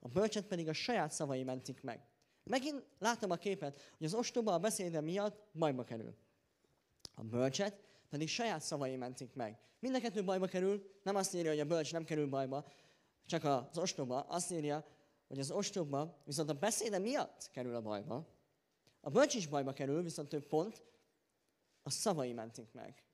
a 0.00 0.08
bölcset 0.08 0.46
pedig 0.46 0.68
a 0.68 0.72
saját 0.72 1.12
szavai 1.12 1.42
mentik 1.42 1.82
meg. 1.82 2.06
Megint 2.44 2.84
látom 2.98 3.30
a 3.30 3.36
képet, 3.36 3.80
hogy 3.96 4.06
az 4.06 4.14
ostoba 4.14 4.52
a 4.52 4.58
beszéde 4.58 5.00
miatt 5.00 5.48
bajba 5.52 5.84
kerül. 5.84 6.14
A 7.14 7.22
bölcset 7.22 7.80
pedig 8.08 8.28
saját 8.28 8.62
szavai 8.62 8.96
mentik 8.96 9.34
meg. 9.34 9.58
Mind 9.80 10.24
bajba 10.24 10.46
kerül, 10.46 10.90
nem 11.02 11.16
azt 11.16 11.34
írja, 11.34 11.50
hogy 11.50 11.60
a 11.60 11.64
bölcs 11.64 11.92
nem 11.92 12.04
kerül 12.04 12.26
bajba, 12.26 12.66
csak 13.28 13.44
az 13.44 13.78
ostoba 13.78 14.20
azt 14.20 14.52
írja, 14.52 14.84
hogy 15.26 15.38
az 15.38 15.50
ostoba 15.50 16.22
viszont 16.24 16.50
a 16.50 16.54
beszéde 16.54 16.98
miatt 16.98 17.50
kerül 17.52 17.74
a 17.74 17.80
bajba. 17.80 18.26
A 19.00 19.10
bölcs 19.10 19.34
is 19.34 19.46
bajba 19.46 19.72
kerül, 19.72 20.02
viszont 20.02 20.28
több 20.28 20.46
pont, 20.46 20.82
a 21.82 21.90
szavai 21.90 22.32
mentik 22.32 22.72
meg. 22.72 23.04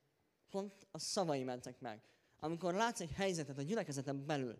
Pont 0.49 0.87
a 0.91 0.99
szavai 0.99 1.43
mentek 1.43 1.79
meg. 1.79 2.01
Amikor 2.39 2.73
látsz 2.73 2.99
egy 2.99 3.11
helyzetet 3.11 3.57
a 3.57 3.61
gyülekezeten 3.61 4.25
belül, 4.25 4.57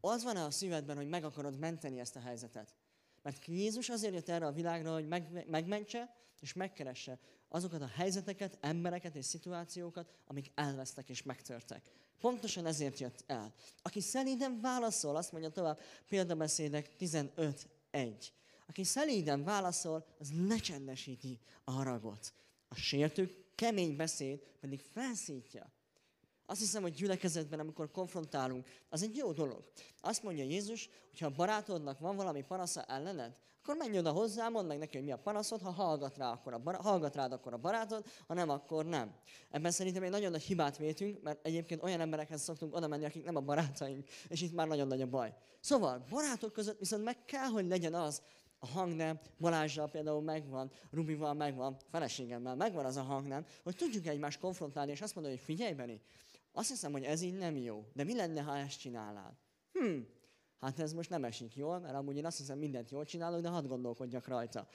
az 0.00 0.22
van-e 0.22 0.44
a 0.44 0.50
szívedben, 0.50 0.96
hogy 0.96 1.08
meg 1.08 1.24
akarod 1.24 1.58
menteni 1.58 2.00
ezt 2.00 2.16
a 2.16 2.20
helyzetet? 2.20 2.74
Mert 3.22 3.44
Jézus 3.44 3.88
azért 3.88 4.14
jött 4.14 4.28
erre 4.28 4.46
a 4.46 4.52
világra, 4.52 4.92
hogy 4.92 5.08
meg, 5.08 5.46
megmentse 5.48 6.16
és 6.40 6.52
megkeresse 6.52 7.18
azokat 7.48 7.82
a 7.82 7.90
helyzeteket, 7.94 8.58
embereket 8.60 9.14
és 9.14 9.24
szituációkat, 9.24 10.10
amik 10.26 10.50
elvesztek 10.54 11.08
és 11.08 11.22
megtörtek. 11.22 11.90
Pontosan 12.20 12.66
ezért 12.66 12.98
jött 12.98 13.24
el. 13.26 13.54
Aki 13.82 14.00
szelíden 14.00 14.60
válaszol, 14.60 15.16
azt 15.16 15.32
mondja 15.32 15.50
tovább, 15.50 15.80
példabeszédek 16.08 16.90
15.1. 16.98 18.26
Aki 18.66 18.84
szelíden 18.84 19.44
válaszol, 19.44 20.06
az 20.18 20.30
lecsendesíti 20.48 21.40
a 21.64 21.70
haragot. 21.70 22.32
A 22.68 22.74
sértők 22.74 23.54
kemény 23.54 23.96
beszéd 23.96 24.40
pedig 24.60 24.80
felszítja. 24.80 25.72
Azt 26.46 26.60
hiszem, 26.60 26.82
hogy 26.82 26.94
gyülekezetben, 26.94 27.58
amikor 27.58 27.90
konfrontálunk, 27.90 28.68
az 28.88 29.02
egy 29.02 29.16
jó 29.16 29.32
dolog. 29.32 29.70
Azt 30.00 30.22
mondja 30.22 30.44
Jézus, 30.44 30.88
hogy 31.10 31.18
ha 31.18 31.26
a 31.26 31.34
barátodnak 31.34 31.98
van 31.98 32.16
valami 32.16 32.42
panasza 32.42 32.84
ellened, 32.84 33.36
akkor 33.68 33.78
menj 33.78 33.98
oda 33.98 34.10
hozzá, 34.10 34.48
mondd 34.48 34.66
meg 34.66 34.78
neki, 34.78 34.96
hogy 34.96 35.06
mi 35.06 35.12
a 35.12 35.18
panaszod, 35.18 35.60
ha 35.60 35.70
hallgat, 35.70 36.16
rá, 36.16 36.30
akkor 36.30 36.52
a 36.52 36.58
bar- 36.58 36.80
hallgat 36.80 37.14
rád, 37.14 37.32
akkor 37.32 37.52
a 37.52 37.56
barátod, 37.56 38.04
ha 38.26 38.34
nem, 38.34 38.50
akkor 38.50 38.84
nem. 38.84 39.14
Ebben 39.50 39.70
szerintem 39.70 40.02
egy 40.02 40.10
nagyon 40.10 40.30
nagy 40.30 40.42
hibát 40.42 40.76
vétünk, 40.76 41.22
mert 41.22 41.46
egyébként 41.46 41.82
olyan 41.82 42.00
emberekhez 42.00 42.42
szoktunk 42.42 42.74
oda 42.74 42.88
menni, 42.88 43.04
akik 43.04 43.24
nem 43.24 43.36
a 43.36 43.40
barátaink, 43.40 44.08
és 44.28 44.42
itt 44.42 44.54
már 44.54 44.66
nagyon 44.66 44.86
nagy 44.86 45.00
a 45.00 45.06
baj. 45.06 45.34
Szóval, 45.60 46.04
barátok 46.10 46.52
között 46.52 46.78
viszont 46.78 47.04
meg 47.04 47.24
kell, 47.24 47.46
hogy 47.46 47.66
legyen 47.66 47.94
az, 47.94 48.22
a 48.58 48.66
hangnem, 48.66 49.20
Balázsral 49.38 49.88
például 49.88 50.22
megvan, 50.22 50.70
Rubival 50.90 51.34
megvan, 51.34 51.76
feleségemmel 51.90 52.56
megvan 52.56 52.84
az 52.84 52.96
a 52.96 53.02
hangnem, 53.02 53.46
hogy 53.62 53.76
tudjuk 53.76 54.06
egymást 54.06 54.40
konfrontálni, 54.40 54.90
és 54.90 55.00
azt 55.00 55.14
mondani, 55.14 55.36
hogy 55.36 55.44
figyelj, 55.44 55.72
Beni, 55.72 56.00
azt 56.52 56.68
hiszem, 56.68 56.92
hogy 56.92 57.04
ez 57.04 57.22
így 57.22 57.36
nem 57.36 57.56
jó, 57.56 57.84
de 57.94 58.04
mi 58.04 58.14
lenne, 58.14 58.40
ha 58.40 58.56
ezt 58.56 58.78
csinálnál? 58.78 59.38
Hm, 59.72 59.98
hát 60.60 60.78
ez 60.78 60.92
most 60.92 61.10
nem 61.10 61.24
esik 61.24 61.56
jól, 61.56 61.78
mert 61.78 61.94
amúgy 61.94 62.16
én 62.16 62.26
azt 62.26 62.38
hiszem, 62.38 62.58
mindent 62.58 62.90
jól 62.90 63.04
csinálok, 63.04 63.40
de 63.40 63.48
hadd 63.48 63.66
gondolkodjak 63.66 64.28
rajta. 64.28 64.68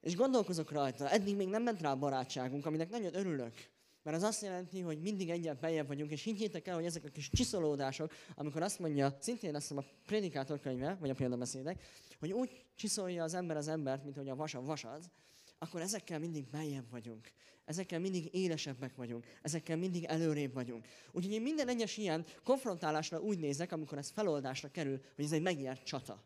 És 0.00 0.16
gondolkozok 0.16 0.70
rajta, 0.70 1.10
eddig 1.10 1.36
még 1.36 1.48
nem 1.48 1.62
ment 1.62 1.80
rá 1.80 1.90
a 1.90 1.96
barátságunk, 1.96 2.66
aminek 2.66 2.90
nagyon 2.90 3.14
örülök. 3.14 3.54
Mert 4.02 4.16
az 4.16 4.22
azt 4.22 4.42
jelenti, 4.42 4.80
hogy 4.80 5.00
mindig 5.00 5.30
egyet 5.30 5.60
bejebb 5.60 5.86
vagyunk, 5.86 6.10
és 6.10 6.22
higgyétek 6.22 6.66
el, 6.66 6.74
hogy 6.74 6.84
ezek 6.84 7.04
a 7.04 7.08
kis 7.08 7.30
csiszolódások, 7.30 8.12
amikor 8.34 8.62
azt 8.62 8.78
mondja, 8.78 9.16
szintén 9.20 9.54
azt 9.54 9.72
a 9.72 9.84
prédikátor 10.06 10.60
könyve, 10.60 10.96
vagy 11.00 11.10
a 11.10 11.14
példabeszédek, 11.14 11.82
hogy 12.18 12.32
úgy 12.32 12.64
csiszolja 12.74 13.22
az 13.22 13.34
ember 13.34 13.56
az 13.56 13.68
embert, 13.68 14.04
mint 14.04 14.16
hogy 14.16 14.28
a 14.28 14.36
vas 14.36 14.54
a 14.54 14.62
vasad, 14.62 15.10
akkor 15.58 15.80
ezekkel 15.80 16.18
mindig 16.18 16.48
bejebb 16.50 16.90
vagyunk. 16.90 17.32
Ezekkel 17.68 17.98
mindig 17.98 18.28
élesebbek 18.34 18.96
vagyunk. 18.96 19.26
Ezekkel 19.42 19.76
mindig 19.76 20.04
előrébb 20.04 20.52
vagyunk. 20.52 20.86
Úgyhogy 21.12 21.32
én 21.32 21.42
minden 21.42 21.68
egyes 21.68 21.96
ilyen 21.96 22.24
konfrontálásra 22.44 23.20
úgy 23.20 23.38
nézek, 23.38 23.72
amikor 23.72 23.98
ez 23.98 24.10
feloldásra 24.10 24.70
kerül, 24.70 25.00
hogy 25.14 25.24
ez 25.24 25.32
egy 25.32 25.42
megnyert 25.42 25.84
csata 25.84 26.22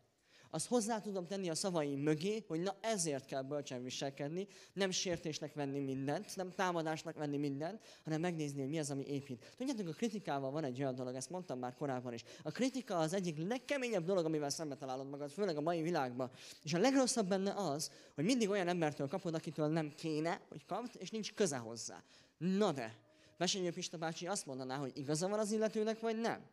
azt 0.53 0.67
hozzá 0.67 0.99
tudom 0.99 1.25
tenni 1.25 1.49
a 1.49 1.55
szavaim 1.55 1.99
mögé, 1.99 2.43
hogy 2.47 2.59
na 2.59 2.75
ezért 2.81 3.25
kell 3.25 3.41
bölcsen 3.41 3.83
viselkedni, 3.83 4.47
nem 4.73 4.91
sértésnek 4.91 5.53
venni 5.53 5.79
mindent, 5.79 6.35
nem 6.35 6.51
támadásnak 6.51 7.15
venni 7.15 7.37
mindent, 7.37 7.81
hanem 8.03 8.21
megnézni, 8.21 8.59
hogy 8.59 8.69
mi 8.69 8.79
az, 8.79 8.91
ami 8.91 9.05
épít. 9.05 9.53
Tudjátok, 9.57 9.87
a 9.87 9.91
kritikával 9.91 10.51
van 10.51 10.63
egy 10.63 10.79
olyan 10.79 10.95
dolog, 10.95 11.15
ezt 11.15 11.29
mondtam 11.29 11.59
már 11.59 11.73
korábban 11.73 12.13
is. 12.13 12.23
A 12.43 12.51
kritika 12.51 12.97
az 12.97 13.13
egyik 13.13 13.47
legkeményebb 13.47 14.05
dolog, 14.05 14.25
amivel 14.25 14.49
szembe 14.49 14.75
találod 14.75 15.09
magad, 15.09 15.31
főleg 15.31 15.57
a 15.57 15.61
mai 15.61 15.81
világban. 15.81 16.31
És 16.63 16.73
a 16.73 16.79
legrosszabb 16.79 17.27
benne 17.27 17.53
az, 17.53 17.91
hogy 18.15 18.23
mindig 18.23 18.49
olyan 18.49 18.67
embertől 18.67 19.07
kapod, 19.07 19.33
akitől 19.33 19.67
nem 19.67 19.93
kéne, 19.95 20.41
hogy 20.49 20.65
kapd, 20.65 20.95
és 20.99 21.09
nincs 21.09 21.33
köze 21.33 21.57
hozzá. 21.57 22.03
Na 22.37 22.71
de, 22.71 22.95
Vesenyő 23.37 23.71
Pista 23.71 23.97
bácsi 23.97 24.27
azt 24.27 24.45
mondaná, 24.45 24.77
hogy 24.77 24.97
igaza 24.97 25.27
van 25.27 25.39
az 25.39 25.51
illetőnek, 25.51 25.99
vagy 25.99 26.19
nem? 26.19 26.45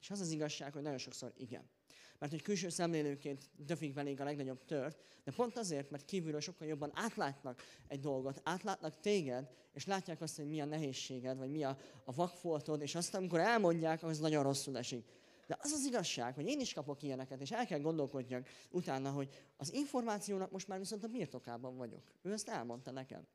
És 0.00 0.10
az 0.10 0.20
az 0.20 0.30
igazság, 0.30 0.72
hogy 0.72 0.82
nagyon 0.82 0.98
sokszor 0.98 1.32
igen. 1.36 1.70
Mert 2.24 2.36
hogy 2.36 2.44
külső 2.44 2.68
szemlélőként 2.68 3.50
döfik 3.56 3.92
belénk 3.92 4.20
a 4.20 4.24
legnagyobb 4.24 4.64
tört, 4.64 4.98
de 5.24 5.32
pont 5.32 5.58
azért, 5.58 5.90
mert 5.90 6.04
kívülről 6.04 6.40
sokkal 6.40 6.66
jobban 6.66 6.90
átlátnak 6.94 7.62
egy 7.88 8.00
dolgot, 8.00 8.40
átlátnak 8.44 9.00
téged, 9.00 9.48
és 9.72 9.86
látják 9.86 10.20
azt, 10.20 10.36
hogy 10.36 10.48
mi 10.48 10.60
a 10.60 10.64
nehézséged, 10.64 11.38
vagy 11.38 11.50
mi 11.50 11.64
a, 11.64 11.78
a 12.04 12.14
vakfoltod, 12.14 12.80
és 12.80 12.94
azt, 12.94 13.14
amikor 13.14 13.40
elmondják, 13.40 14.02
az 14.02 14.18
nagyon 14.18 14.42
rosszul 14.42 14.78
esik. 14.78 15.04
De 15.46 15.56
az 15.60 15.72
az 15.72 15.84
igazság, 15.84 16.34
hogy 16.34 16.46
én 16.46 16.60
is 16.60 16.72
kapok 16.72 17.02
ilyeneket, 17.02 17.40
és 17.40 17.50
el 17.50 17.66
kell 17.66 17.80
gondolkodjak 17.80 18.48
utána, 18.70 19.10
hogy 19.10 19.28
az 19.56 19.72
információnak 19.72 20.50
most 20.50 20.68
már 20.68 20.78
viszont 20.78 21.04
a 21.04 21.08
birtokában 21.08 21.76
vagyok. 21.76 22.02
Ő 22.22 22.32
ezt 22.32 22.48
elmondta 22.48 22.90
nekem. 22.90 23.26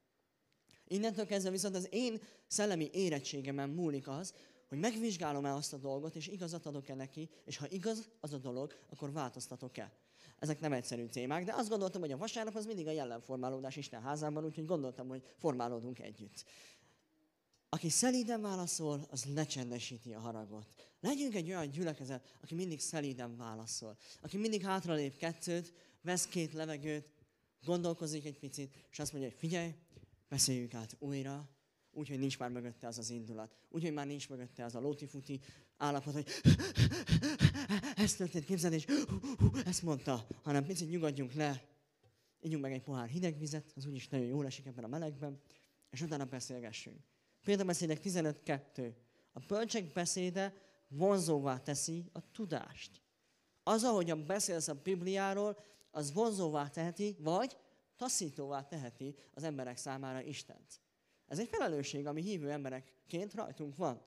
Innentől 0.87 1.25
kezdve 1.25 1.49
viszont 1.49 1.75
az 1.75 1.87
én 1.91 2.21
szellemi 2.47 2.89
érettségemen 2.93 3.69
múlik 3.69 4.07
az, 4.07 4.33
hogy 4.69 4.79
megvizsgálom-e 4.79 5.53
azt 5.53 5.73
a 5.73 5.77
dolgot, 5.77 6.15
és 6.15 6.27
igazat 6.27 6.65
adok-e 6.65 6.95
neki, 6.95 7.29
és 7.45 7.57
ha 7.57 7.69
igaz 7.69 8.09
az 8.19 8.33
a 8.33 8.37
dolog, 8.37 8.73
akkor 8.89 9.11
változtatok-e. 9.11 9.91
Ezek 10.39 10.59
nem 10.59 10.73
egyszerű 10.73 11.05
témák, 11.05 11.45
de 11.45 11.53
azt 11.53 11.69
gondoltam, 11.69 12.01
hogy 12.01 12.11
a 12.11 12.17
vasárnap 12.17 12.55
az 12.55 12.65
mindig 12.65 12.87
a 12.87 12.91
jelenformálódás 12.91 13.75
Isten 13.75 14.01
házában, 14.01 14.45
úgyhogy 14.45 14.65
gondoltam, 14.65 15.07
hogy 15.07 15.23
formálódunk 15.37 15.99
együtt. 15.99 16.45
Aki 17.69 17.89
szelíden 17.89 18.41
válaszol, 18.41 19.07
az 19.09 19.25
lecsendesíti 19.33 20.13
a 20.13 20.19
haragot. 20.19 20.65
Legyünk 20.99 21.35
egy 21.35 21.47
olyan 21.47 21.69
gyülekezet, 21.69 22.37
aki 22.41 22.55
mindig 22.55 22.79
szelíden 22.79 23.37
válaszol. 23.37 23.97
Aki 24.21 24.37
mindig 24.37 24.61
hátralép 24.61 25.17
kettőt, 25.17 25.73
vesz 26.01 26.27
két 26.27 26.53
levegőt, 26.53 27.09
gondolkozik 27.65 28.25
egy 28.25 28.39
picit, 28.39 28.75
és 28.91 28.99
azt 28.99 29.11
mondja, 29.11 29.29
hogy 29.29 29.39
figyelj, 29.39 29.75
beszéljük 30.29 30.73
át 30.73 30.95
újra, 30.99 31.49
úgyhogy 31.91 32.19
nincs 32.19 32.39
már 32.39 32.49
mögötte 32.49 32.87
az 32.87 32.97
az 32.97 33.09
indulat. 33.09 33.55
Úgyhogy 33.69 33.93
már 33.93 34.05
nincs 34.05 34.29
mögötte 34.29 34.63
az 34.63 34.75
a 34.75 34.79
lótifuti 34.79 35.39
állapot, 35.77 36.13
hogy 36.13 36.27
ez 37.95 38.15
történt, 38.15 38.45
képzeld, 38.45 38.73
és 38.73 38.85
ezt 39.65 39.83
mondta, 39.83 40.27
hanem 40.43 40.65
picit 40.65 40.89
nyugodjunk 40.89 41.33
le, 41.33 41.63
ígyunk 42.41 42.61
meg 42.61 42.71
egy 42.71 42.81
pohár 42.81 43.07
hideg 43.07 43.37
vizet, 43.37 43.73
az 43.75 43.85
úgyis 43.85 44.07
nagyon 44.07 44.27
jól 44.27 44.45
esik 44.45 44.65
ebben 44.65 44.83
a 44.83 44.87
melegben, 44.87 45.41
és 45.89 46.01
utána 46.01 46.25
beszélgessünk. 46.25 46.99
Példabeszédek 47.43 47.99
15.2. 48.03 48.93
A 49.33 49.39
bölcsek 49.47 49.93
beszéde 49.93 50.53
vonzóvá 50.87 51.57
teszi 51.57 52.09
a 52.13 52.31
tudást. 52.31 53.01
Az, 53.63 53.83
ahogyan 53.83 54.25
beszélsz 54.25 54.67
a 54.67 54.73
Bibliáról, 54.73 55.59
az 55.91 56.13
vonzóvá 56.13 56.67
teheti, 56.67 57.15
vagy 57.19 57.57
taszítóvá 57.95 58.67
teheti 58.67 59.15
az 59.33 59.43
emberek 59.43 59.77
számára 59.77 60.21
Istent. 60.21 60.81
Ez 61.29 61.39
egy 61.39 61.47
felelősség, 61.47 62.07
ami 62.07 62.21
hívő 62.21 62.51
emberekként 62.51 63.33
rajtunk 63.33 63.75
van. 63.75 64.01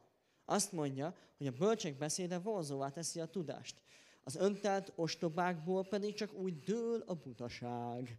Azt 0.44 0.72
mondja, 0.72 1.16
hogy 1.36 1.46
a 1.46 1.52
bölcsek 1.52 1.98
beszéde 1.98 2.38
vonzóvá 2.38 2.88
teszi 2.88 3.20
a 3.20 3.26
tudást. 3.26 3.80
Az 4.24 4.36
öntelt 4.36 4.92
ostobákból 4.96 5.84
pedig 5.84 6.14
csak 6.14 6.32
úgy 6.32 6.58
dől 6.58 7.02
a 7.06 7.14
butaság. 7.14 8.18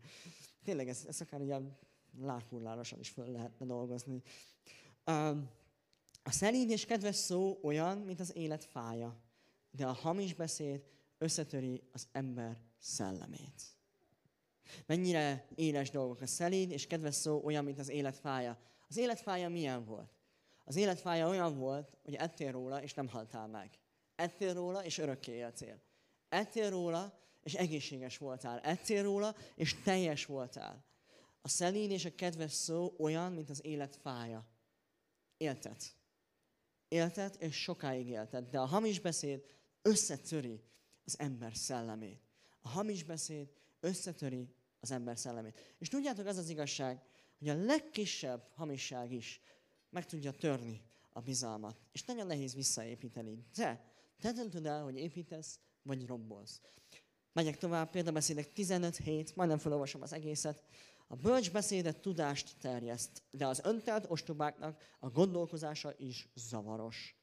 Tényleg 0.64 0.90
ez, 0.90 1.06
ez 1.08 1.22
akár 1.22 1.42
ilyen 1.42 1.78
lárpullárosan 2.22 3.00
is 3.00 3.10
föl 3.10 3.32
lehetne 3.32 3.66
dolgozni. 3.66 4.22
A 6.24 6.32
szelíd 6.32 6.70
és 6.70 6.86
kedves 6.86 7.16
szó 7.16 7.60
olyan, 7.62 7.98
mint 7.98 8.20
az 8.20 8.36
élet 8.36 8.64
fája, 8.64 9.16
de 9.72 9.86
a 9.86 9.92
hamis 9.94 10.34
beszéd 10.34 10.84
összetöri 11.18 11.84
az 11.92 12.08
ember 12.12 12.62
szellemét. 12.78 13.64
Mennyire 14.86 15.48
éles 15.56 15.90
dolgok 15.90 16.22
a 16.22 16.28
szelíd 16.28 16.72
és 16.72 16.88
kedves 16.88 17.16
szó 17.16 17.42
olyan, 17.44 17.64
mint 17.64 17.80
az 17.80 17.90
élet 17.90 18.18
fája. 18.18 18.58
Az 18.94 19.00
életfája 19.00 19.50
milyen 19.50 19.86
volt? 19.86 20.14
Az 20.64 20.76
életfája 20.76 21.28
olyan 21.28 21.58
volt, 21.58 21.98
hogy 22.04 22.16
ettél 22.16 22.52
róla, 22.52 22.82
és 22.82 22.94
nem 22.94 23.08
haltál 23.08 23.48
meg. 23.48 23.80
Ettél 24.16 24.54
róla, 24.54 24.86
és 24.86 24.98
örökké 24.98 25.32
éltél. 25.32 25.82
Ettél 26.30 26.70
róla, 26.70 27.20
és 27.44 27.54
egészséges 27.54 28.18
voltál. 28.18 28.60
Ettél 28.60 29.04
róla, 29.04 29.36
és 29.56 29.82
teljes 29.82 30.26
voltál. 30.26 30.86
A 31.42 31.48
szelín 31.48 31.92
és 31.92 32.06
a 32.06 32.16
kedves 32.16 32.52
szó 32.52 32.94
olyan, 32.98 33.32
mint 33.32 33.50
az 33.50 33.66
élet 33.66 33.96
fája. 33.96 34.46
Élted. 35.38 35.78
Élted, 36.88 37.36
és 37.40 37.62
sokáig 37.62 38.08
élted. 38.08 38.50
De 38.50 38.60
a 38.60 38.66
hamis 38.66 39.00
beszéd 39.00 39.46
összetöri 39.82 40.64
az 41.06 41.20
ember 41.20 41.56
szellemét. 41.56 42.22
A 42.62 42.70
hamis 42.70 43.04
beszéd 43.04 43.52
összetöri 43.80 44.56
az 44.80 44.92
ember 44.92 45.18
szellemét. 45.18 45.76
És 45.78 45.88
tudjátok, 45.88 46.26
az 46.26 46.38
az 46.38 46.50
igazság, 46.50 47.02
hogy 47.44 47.60
a 47.62 47.66
legkisebb 47.66 48.48
hamisság 48.56 49.12
is 49.12 49.42
meg 49.90 50.06
tudja 50.06 50.32
törni 50.32 50.82
a 51.10 51.22
bizalmat. 51.22 51.78
És 51.92 52.04
nagyon 52.04 52.28
nehéz 52.28 52.56
visszaépíteni. 52.56 53.46
De 53.56 53.92
te 54.20 54.32
döntöd 54.32 54.66
el, 54.66 54.84
hogy 54.84 54.98
építesz, 54.98 55.60
vagy 55.82 56.06
rombolsz. 56.06 56.62
Megyek 57.34 57.58
tovább, 57.58 57.90
példabeszédek 57.90 58.52
15 58.54 58.98
hét, 58.98 59.36
majdnem 59.36 59.58
felolvasom 59.58 60.02
az 60.02 60.14
egészet. 60.14 60.64
A 61.08 61.16
bölcs 61.16 61.52
beszédet 61.52 62.00
tudást 62.00 62.58
terjeszt, 62.60 63.24
de 63.32 63.48
az 63.48 63.62
öntelt 63.64 64.06
ostobáknak 64.10 64.82
a 65.00 65.10
gondolkozása 65.10 65.94
is 65.98 66.30
zavaros. 66.36 67.16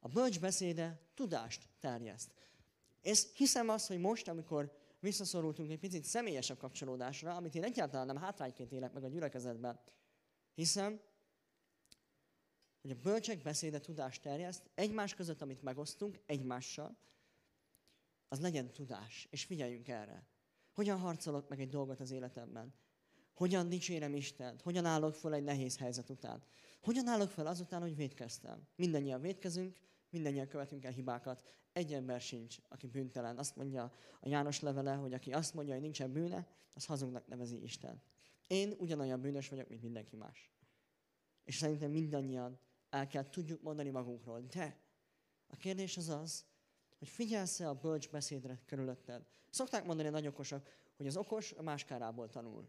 A 0.00 0.08
bölcs 0.08 0.40
beszéde 0.40 1.00
tudást 1.14 1.68
terjeszt. 1.80 2.30
És 3.02 3.22
hiszem 3.34 3.68
azt, 3.68 3.86
hogy 3.86 3.98
most, 3.98 4.28
amikor 4.28 4.77
visszaszorultunk 5.00 5.70
egy 5.70 5.78
picit 5.78 6.04
személyesebb 6.04 6.58
kapcsolódásra, 6.58 7.36
amit 7.36 7.54
én 7.54 7.64
egyáltalán 7.64 8.06
nem 8.06 8.16
hátrányként 8.16 8.72
élek 8.72 8.92
meg 8.92 9.04
a 9.04 9.08
gyülekezetben, 9.08 9.80
hiszem, 10.54 11.00
hogy 12.80 12.90
a 12.90 13.00
bölcsek 13.02 13.42
beszéde 13.42 13.80
tudást 13.80 14.22
terjeszt, 14.22 14.70
egymás 14.74 15.14
között, 15.14 15.42
amit 15.42 15.62
megosztunk, 15.62 16.20
egymással, 16.26 16.96
az 18.28 18.40
legyen 18.40 18.72
tudás, 18.72 19.26
és 19.30 19.44
figyeljünk 19.44 19.88
erre. 19.88 20.26
Hogyan 20.72 20.98
harcolok 20.98 21.48
meg 21.48 21.60
egy 21.60 21.68
dolgot 21.68 22.00
az 22.00 22.10
életemben? 22.10 22.74
Hogyan 23.34 23.68
dicsérem 23.68 24.14
Istent? 24.14 24.62
Hogyan 24.62 24.84
állok 24.84 25.14
fel 25.14 25.34
egy 25.34 25.42
nehéz 25.42 25.78
helyzet 25.78 26.10
után? 26.10 26.42
Hogyan 26.82 27.06
állok 27.06 27.30
fel 27.30 27.46
azután, 27.46 27.80
hogy 27.80 27.96
védkeztem? 27.96 28.68
Mindennyian 28.76 29.20
védkezünk, 29.20 29.78
mindannyian 30.10 30.48
követünk 30.48 30.84
el 30.84 30.92
hibákat. 30.92 31.44
Egy 31.72 31.92
ember 31.92 32.20
sincs, 32.20 32.56
aki 32.68 32.86
bűntelen. 32.86 33.38
Azt 33.38 33.56
mondja 33.56 33.92
a 34.20 34.28
János 34.28 34.60
levele, 34.60 34.94
hogy 34.94 35.12
aki 35.12 35.32
azt 35.32 35.54
mondja, 35.54 35.72
hogy 35.72 35.82
nincsen 35.82 36.12
bűne, 36.12 36.46
az 36.74 36.84
hazugnak 36.84 37.26
nevezi 37.26 37.62
Isten. 37.62 38.02
Én 38.46 38.74
ugyanolyan 38.78 39.20
bűnös 39.20 39.48
vagyok, 39.48 39.68
mint 39.68 39.82
mindenki 39.82 40.16
más. 40.16 40.52
És 41.44 41.56
szerintem 41.56 41.90
mindannyian 41.90 42.58
el 42.90 43.06
kell 43.06 43.28
tudjuk 43.28 43.62
mondani 43.62 43.90
magunkról. 43.90 44.40
De 44.40 44.80
a 45.46 45.56
kérdés 45.56 45.96
az 45.96 46.08
az, 46.08 46.44
hogy 46.98 47.08
figyelsz-e 47.08 47.68
a 47.68 47.74
bölcs 47.74 48.10
beszédre 48.10 48.62
körülötted. 48.66 49.26
Szokták 49.50 49.84
mondani 49.84 50.08
a 50.08 50.10
nagy 50.10 50.26
okosak, 50.26 50.68
hogy 50.96 51.06
az 51.06 51.16
okos 51.16 51.52
a 51.52 51.62
máskárából 51.62 52.28
tanul. 52.28 52.68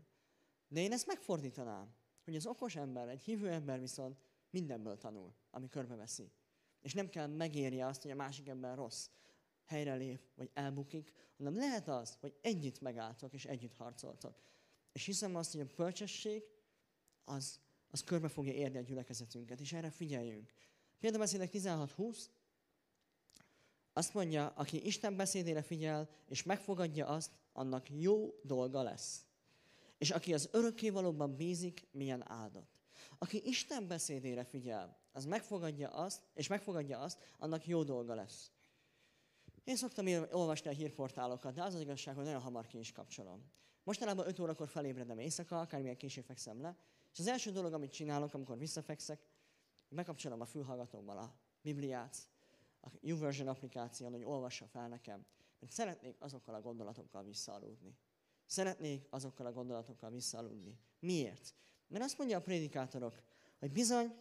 De 0.67 0.80
én 0.80 0.91
ezt 0.91 1.08
megfordítanám, 1.08 1.93
hogy 2.23 2.36
az 2.36 2.45
okos 2.45 2.75
ember, 2.75 3.08
egy 3.08 3.21
hívő 3.21 3.49
ember 3.49 3.80
viszont 3.80 4.19
mindenből 4.49 4.97
tanul, 4.97 5.34
ami 5.52 5.69
körbeveszi. 5.69 6.32
És 6.81 6.93
nem 6.93 7.09
kell 7.09 7.27
megérje 7.27 7.85
azt, 7.85 8.01
hogy 8.01 8.11
a 8.11 8.15
másik 8.15 8.47
ember 8.47 8.75
rossz, 8.75 9.09
helyre 9.65 9.95
lép, 9.95 10.21
vagy 10.35 10.49
elbukik, 10.53 11.11
hanem 11.37 11.55
lehet 11.55 11.87
az, 11.87 12.17
hogy 12.19 12.37
együtt 12.41 12.81
megálltok, 12.81 13.33
és 13.33 13.45
együtt 13.45 13.75
harcoltok. 13.75 14.35
És 14.91 15.05
hiszem 15.05 15.35
azt, 15.35 15.51
hogy 15.51 15.61
a 15.61 15.73
bölcsesség 15.75 16.43
az, 17.23 17.59
az 17.89 18.03
körbe 18.03 18.27
fogja 18.27 18.53
érni 18.53 18.77
a 18.77 18.81
gyülekezetünket, 18.81 19.59
és 19.59 19.73
erre 19.73 19.89
figyeljünk. 19.89 20.51
Például 20.99 21.21
beszélek 21.21 21.49
16-20, 21.53 22.17
azt 23.93 24.13
mondja, 24.13 24.47
aki 24.47 24.85
Isten 24.85 25.15
beszédére 25.15 25.61
figyel, 25.61 26.09
és 26.27 26.43
megfogadja 26.43 27.07
azt, 27.07 27.31
annak 27.53 27.89
jó 27.89 28.39
dolga 28.43 28.81
lesz. 28.81 29.25
És 29.97 30.11
aki 30.11 30.33
az 30.33 30.49
örökkévalóban 30.51 31.35
bízik, 31.35 31.87
milyen 31.91 32.29
áldott. 32.31 32.79
Aki 33.17 33.41
Isten 33.45 33.87
beszédére 33.87 34.43
figyel, 34.43 34.98
az 35.11 35.25
megfogadja 35.25 35.89
azt, 35.89 36.21
és 36.33 36.47
megfogadja 36.47 36.99
azt, 36.99 37.19
annak 37.37 37.67
jó 37.67 37.83
dolga 37.83 38.13
lesz. 38.13 38.51
Én 39.63 39.75
szoktam 39.75 40.05
olvasni 40.31 40.69
a 40.69 40.73
hírportálokat, 40.73 41.53
de 41.53 41.63
az 41.63 41.73
az 41.73 41.81
igazság, 41.81 42.15
hogy 42.15 42.23
nagyon 42.23 42.41
hamar 42.41 42.67
ki 42.67 42.77
is 42.79 42.91
kapcsolom. 42.91 43.51
Mostanában 43.83 44.27
5 44.27 44.39
órakor 44.39 44.67
felébredem 44.67 45.19
éjszaka, 45.19 45.59
akármilyen 45.59 45.97
később 45.97 46.23
fekszem 46.23 46.61
le, 46.61 46.77
és 47.13 47.19
az 47.19 47.27
első 47.27 47.51
dolog, 47.51 47.73
amit 47.73 47.91
csinálok, 47.91 48.33
amikor 48.33 48.57
visszafekszek, 48.57 49.27
megkapcsolom 49.89 50.41
a 50.41 50.45
fülhallgatómmal 50.45 51.17
a 51.17 51.35
Bibliát, 51.61 52.17
a 52.81 52.87
YouVersion 53.01 53.47
applikáción, 53.47 54.11
hogy 54.11 54.23
olvassa 54.23 54.67
fel 54.67 54.87
nekem, 54.87 55.25
mert 55.59 55.73
szeretnék 55.73 56.15
azokkal 56.19 56.55
a 56.55 56.61
gondolatokkal 56.61 57.23
visszaaludni. 57.23 57.97
Szeretnék 58.45 59.07
azokkal 59.09 59.45
a 59.45 59.51
gondolatokkal 59.51 60.09
visszaaludni. 60.09 60.79
Miért? 60.99 61.55
Mert 61.87 62.03
azt 62.03 62.17
mondja 62.17 62.37
a 62.37 62.41
prédikátorok, 62.41 63.21
hogy 63.59 63.71
bizony 63.71 64.13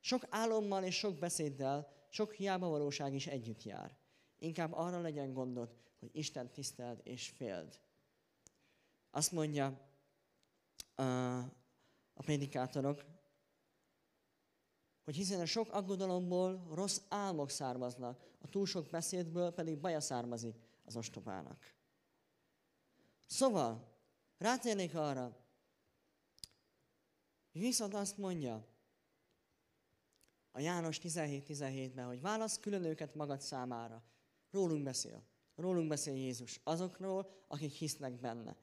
sok 0.00 0.26
álommal 0.30 0.84
és 0.84 0.96
sok 0.96 1.18
beszéddel, 1.18 1.92
sok 2.08 2.32
hiába 2.32 2.68
valóság 2.68 3.14
is 3.14 3.26
együtt 3.26 3.62
jár. 3.62 3.96
Inkább 4.38 4.72
arra 4.72 5.00
legyen 5.00 5.32
gondod, 5.32 5.74
hogy 5.98 6.10
Isten 6.12 6.52
tiszteld 6.52 7.00
és 7.02 7.28
féld. 7.28 7.80
Azt 9.10 9.32
mondja 9.32 9.80
a, 10.94 11.02
a 12.14 12.22
prédikátorok, 12.22 13.04
hogy 15.04 15.16
hiszen 15.16 15.40
a 15.40 15.46
sok 15.46 15.72
aggodalomból 15.72 16.66
rossz 16.74 17.00
álmok 17.08 17.50
származnak, 17.50 18.20
a 18.40 18.48
túl 18.48 18.66
sok 18.66 18.86
beszédből 18.86 19.50
pedig 19.50 19.78
baja 19.78 20.00
származik 20.00 20.54
az 20.84 20.96
ostobának. 20.96 21.74
Szóval, 23.26 23.96
rátérnék 24.38 24.94
arra, 24.94 25.36
viszont 27.52 27.94
azt 27.94 28.18
mondja 28.18 28.66
a 30.50 30.60
János 30.60 30.98
17-17-ben, 31.02 32.06
hogy 32.06 32.20
válasz 32.20 32.58
külön 32.58 32.84
őket 32.84 33.14
magad 33.14 33.40
számára. 33.40 34.02
Rólunk 34.50 34.82
beszél. 34.82 35.22
Rólunk 35.54 35.88
beszél 35.88 36.14
Jézus. 36.14 36.60
Azokról, 36.64 37.44
akik 37.48 37.72
hisznek 37.72 38.20
benne. 38.20 38.56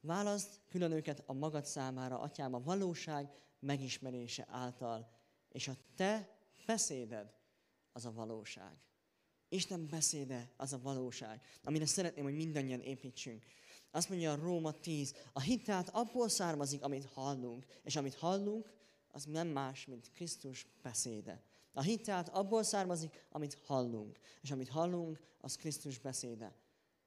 Választ 0.00 0.60
külön 0.68 0.92
őket 0.92 1.22
a 1.26 1.32
magad 1.32 1.64
számára, 1.64 2.20
atyám, 2.20 2.54
a 2.54 2.62
valóság 2.62 3.30
megismerése 3.60 4.46
által. 4.50 5.10
És 5.48 5.68
a 5.68 5.76
te 5.96 6.38
beszéded 6.66 7.34
az 7.92 8.04
a 8.04 8.12
valóság. 8.12 8.76
Isten 9.48 9.86
beszéde 9.90 10.52
az 10.56 10.72
a 10.72 10.80
valóság, 10.80 11.40
amire 11.62 11.86
szeretném, 11.86 12.24
hogy 12.24 12.34
mindannyian 12.34 12.80
építsünk. 12.80 13.44
Azt 13.90 14.08
mondja 14.08 14.32
a 14.32 14.36
Róma 14.36 14.72
10, 14.72 15.14
a 15.32 15.40
hit 15.40 15.64
tehát 15.64 15.88
abból 15.88 16.28
származik, 16.28 16.82
amit 16.82 17.04
hallunk, 17.04 17.66
és 17.82 17.96
amit 17.96 18.14
hallunk, 18.14 18.72
az 19.12 19.24
nem 19.24 19.48
más, 19.48 19.86
mint 19.86 20.10
Krisztus 20.14 20.66
beszéde. 20.82 21.42
A 21.72 21.82
hit 21.82 22.02
tehát 22.02 22.28
abból 22.28 22.62
származik, 22.62 23.26
amit 23.30 23.58
hallunk, 23.64 24.18
és 24.42 24.50
amit 24.50 24.68
hallunk, 24.68 25.20
az 25.40 25.56
Krisztus 25.56 25.98
beszéde. 25.98 26.54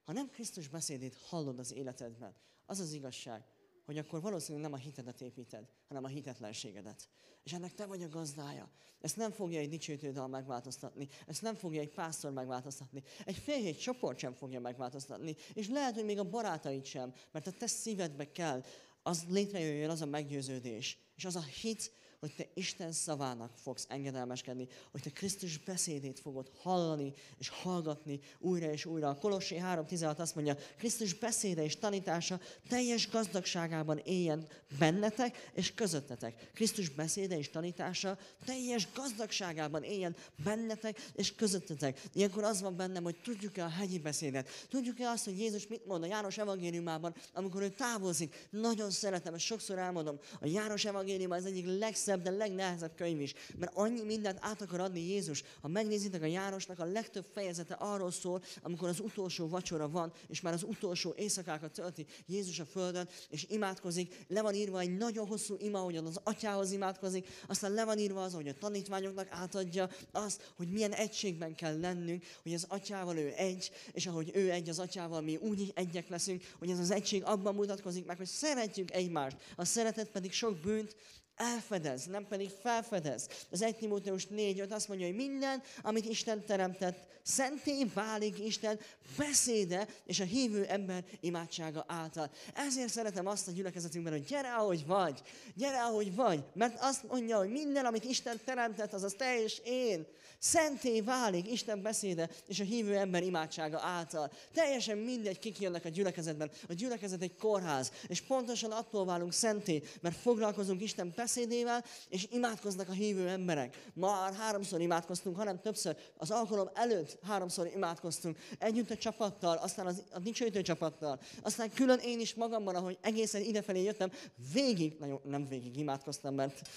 Ha 0.03 0.13
nem 0.13 0.29
Krisztus 0.29 0.67
beszédét 0.67 1.15
hallod 1.15 1.59
az 1.59 1.73
életedben, 1.73 2.35
az 2.65 2.79
az 2.79 2.91
igazság, 2.91 3.43
hogy 3.85 3.97
akkor 3.97 4.21
valószínűleg 4.21 4.69
nem 4.69 4.79
a 4.79 4.83
hitedet 4.83 5.21
építed, 5.21 5.67
hanem 5.87 6.03
a 6.03 6.07
hitetlenségedet. 6.07 7.09
És 7.43 7.53
ennek 7.53 7.73
te 7.73 7.85
vagy 7.85 8.03
a 8.03 8.09
gazdája. 8.09 8.69
Ezt 8.99 9.17
nem 9.17 9.31
fogja 9.31 9.59
egy 9.59 9.69
dicsőtődal 9.69 10.27
megváltoztatni, 10.27 11.07
ezt 11.27 11.41
nem 11.41 11.55
fogja 11.55 11.81
egy 11.81 11.93
pásztor 11.93 12.31
megváltoztatni, 12.31 13.03
egy 13.25 13.35
félhét 13.35 13.81
csoport 13.81 14.17
sem 14.17 14.33
fogja 14.33 14.59
megváltoztatni, 14.59 15.35
és 15.53 15.69
lehet, 15.69 15.93
hogy 15.93 16.05
még 16.05 16.19
a 16.19 16.29
barátaid 16.29 16.85
sem, 16.85 17.13
mert 17.31 17.47
a 17.47 17.51
te 17.51 17.67
szívedbe 17.67 18.31
kell, 18.31 18.63
az 19.03 19.25
létrejöjjön 19.29 19.89
az 19.89 20.01
a 20.01 20.05
meggyőződés, 20.05 20.97
és 21.21 21.27
az 21.27 21.35
a 21.35 21.43
hit, 21.61 21.91
hogy 22.21 22.35
te 22.35 22.47
Isten 22.53 22.91
szavának 22.91 23.51
fogsz 23.55 23.85
engedelmeskedni, 23.89 24.67
hogy 24.91 25.01
te 25.01 25.09
Krisztus 25.09 25.57
beszédét 25.57 26.19
fogod 26.19 26.51
hallani 26.61 27.13
és 27.39 27.49
hallgatni 27.49 28.19
újra 28.39 28.71
és 28.71 28.85
újra. 28.85 29.09
A 29.09 29.15
Kolossé 29.17 29.57
3.16 29.63 30.17
azt 30.17 30.35
mondja, 30.35 30.55
Krisztus 30.77 31.13
beszéde 31.13 31.63
és 31.63 31.77
tanítása 31.77 32.39
teljes 32.69 33.09
gazdagságában 33.09 33.97
éljen 33.97 34.47
bennetek 34.79 35.49
és 35.53 35.73
közöttetek. 35.73 36.51
Krisztus 36.53 36.89
beszéde 36.89 37.37
és 37.37 37.49
tanítása 37.49 38.17
teljes 38.45 38.87
gazdagságában 38.95 39.83
éljen 39.83 40.15
bennetek 40.43 41.09
és 41.15 41.35
közöttetek. 41.35 42.01
Ilyenkor 42.13 42.43
az 42.43 42.61
van 42.61 42.75
bennem, 42.75 43.03
hogy 43.03 43.21
tudjuk-e 43.23 43.63
a 43.63 43.69
hegyi 43.69 43.99
beszédet. 43.99 44.49
Tudjuk-e 44.69 45.09
azt, 45.09 45.25
hogy 45.25 45.39
Jézus 45.39 45.67
mit 45.67 45.85
mond 45.85 46.03
a 46.03 46.07
János 46.07 46.37
evangéliumában, 46.37 47.15
amikor 47.33 47.61
ő 47.61 47.69
távozik. 47.69 48.47
Nagyon 48.49 48.91
szeretem, 48.91 49.33
ezt 49.33 49.45
sokszor 49.45 49.77
elmondom. 49.77 50.19
A 50.39 50.47
János 50.47 50.85
evangélium 50.85 51.31
az 51.31 51.45
egyik 51.45 51.65
legszebb 51.65 52.09
legszebb, 52.11 52.37
de 52.37 52.45
legnehezebb 52.45 52.95
könyv 52.95 53.21
is. 53.21 53.33
Mert 53.57 53.71
annyi 53.75 54.01
mindent 54.01 54.37
át 54.41 54.61
akar 54.61 54.79
adni 54.79 54.99
Jézus. 54.99 55.43
Ha 55.61 55.67
megnézitek 55.67 56.21
a 56.21 56.25
Jánosnak, 56.25 56.79
a 56.79 56.85
legtöbb 56.85 57.25
fejezete 57.33 57.73
arról 57.73 58.11
szól, 58.11 58.41
amikor 58.61 58.89
az 58.89 58.99
utolsó 58.99 59.47
vacsora 59.47 59.89
van, 59.89 60.13
és 60.27 60.41
már 60.41 60.53
az 60.53 60.63
utolsó 60.63 61.13
éjszakákat 61.17 61.71
tölti 61.71 62.05
Jézus 62.25 62.59
a 62.59 62.65
földön, 62.65 63.09
és 63.29 63.45
imádkozik. 63.49 64.25
Le 64.27 64.41
van 64.41 64.53
írva 64.53 64.79
egy 64.79 64.97
nagyon 64.97 65.27
hosszú 65.27 65.55
ima, 65.59 65.79
ahogyan 65.79 66.05
az 66.05 66.19
atyához 66.23 66.71
imádkozik, 66.71 67.27
aztán 67.47 67.71
le 67.73 67.85
van 67.85 67.97
írva 67.97 68.23
az, 68.23 68.33
hogy 68.33 68.47
a 68.47 68.53
tanítványoknak 68.53 69.27
átadja 69.29 69.89
azt, 70.11 70.53
hogy 70.57 70.69
milyen 70.69 70.93
egységben 70.93 71.55
kell 71.55 71.79
lennünk, 71.79 72.23
hogy 72.43 72.53
az 72.53 72.65
atyával 72.67 73.17
ő 73.17 73.33
egy, 73.35 73.71
és 73.91 74.07
ahogy 74.07 74.31
ő 74.33 74.51
egy 74.51 74.69
az 74.69 74.79
atyával, 74.79 75.21
mi 75.21 75.35
úgy 75.35 75.71
egyek 75.75 76.09
leszünk, 76.09 76.43
hogy 76.59 76.69
ez 76.69 76.79
az 76.79 76.91
egység 76.91 77.23
abban 77.23 77.55
mutatkozik 77.55 78.05
meg, 78.05 78.17
hogy 78.17 78.27
szeretjük 78.27 78.91
egymást. 78.91 79.37
A 79.55 79.65
szeretet 79.65 80.09
pedig 80.09 80.31
sok 80.31 80.57
bűnt 80.57 80.95
elfedez, 81.41 82.05
nem 82.05 82.27
pedig 82.27 82.49
felfedez. 82.61 83.27
Az 83.51 83.61
1 83.61 83.75
Timóteus 83.75 84.25
4 84.25 84.59
azt 84.59 84.87
mondja, 84.87 85.05
hogy 85.05 85.15
minden, 85.15 85.61
amit 85.81 86.05
Isten 86.05 86.45
teremtett, 86.45 87.07
szenté 87.23 87.83
válik 87.93 88.39
Isten 88.39 88.79
beszéde 89.17 89.87
és 90.05 90.19
a 90.19 90.23
hívő 90.23 90.65
ember 90.65 91.03
imádsága 91.19 91.85
által. 91.87 92.31
Ezért 92.53 92.89
szeretem 92.89 93.27
azt 93.27 93.47
a 93.47 93.51
gyülekezetünkben, 93.51 94.13
hogy 94.13 94.25
gyere, 94.25 94.53
ahogy 94.53 94.85
vagy, 94.85 95.21
gyere, 95.55 95.81
ahogy 95.81 96.15
vagy, 96.15 96.43
mert 96.53 96.77
azt 96.79 97.03
mondja, 97.07 97.37
hogy 97.37 97.49
minden, 97.49 97.85
amit 97.85 98.03
Isten 98.03 98.39
teremtett, 98.45 98.93
az 98.93 99.03
az 99.03 99.15
te 99.17 99.41
és 99.41 99.61
én. 99.65 100.05
Szenté 100.43 101.01
válik 101.01 101.51
Isten 101.51 101.81
beszéde 101.81 102.29
és 102.47 102.59
a 102.59 102.63
hívő 102.63 102.97
ember 102.97 103.23
imádsága 103.23 103.79
által. 103.79 104.31
Teljesen 104.53 104.97
mindegy, 104.97 105.39
kik 105.39 105.59
jönnek 105.59 105.85
a 105.85 105.89
gyülekezetben. 105.89 106.51
A 106.69 106.73
gyülekezet 106.73 107.21
egy 107.21 107.35
kórház, 107.35 107.91
és 108.07 108.21
pontosan 108.21 108.71
attól 108.71 109.05
válunk 109.05 109.33
szenté, 109.33 109.83
mert 110.01 110.15
foglalkozunk 110.15 110.81
Isten 110.81 111.13
beszédével, 111.15 111.85
és 112.09 112.27
imádkoznak 112.31 112.89
a 112.89 112.91
hívő 112.91 113.27
emberek. 113.27 113.83
Ma 113.93 114.21
már 114.21 114.33
háromszor 114.33 114.81
imádkoztunk, 114.81 115.35
hanem 115.35 115.61
többször. 115.61 115.95
Az 116.17 116.31
alkalom 116.31 116.69
előtt 116.73 117.17
háromszor 117.23 117.71
imádkoztunk. 117.75 118.37
Együtt 118.59 118.89
a 118.89 118.97
csapattal, 118.97 119.57
aztán 119.57 119.85
az, 119.85 120.03
a 120.11 120.19
dicsőítő 120.19 120.61
csapattal, 120.61 121.19
aztán 121.41 121.71
külön 121.71 121.99
én 121.99 122.19
is 122.19 122.33
magamban, 122.33 122.75
ahogy 122.75 122.97
egészen 123.01 123.41
idefelé 123.41 123.83
jöttem, 123.83 124.11
végig, 124.53 124.95
nagyon 124.99 125.21
nem 125.23 125.47
végig 125.47 125.77
imádkoztam, 125.77 126.35
mert 126.35 126.69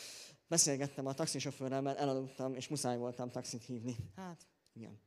beszélgettem 0.48 1.06
a 1.06 1.14
taxisofőrrel, 1.14 1.80
mert 1.80 1.98
elaludtam, 1.98 2.54
és 2.54 2.68
muszáj 2.68 2.96
voltam 2.96 3.30
taxit 3.30 3.64
hívni. 3.64 3.96
Hát, 4.16 4.46
igen. 4.74 5.00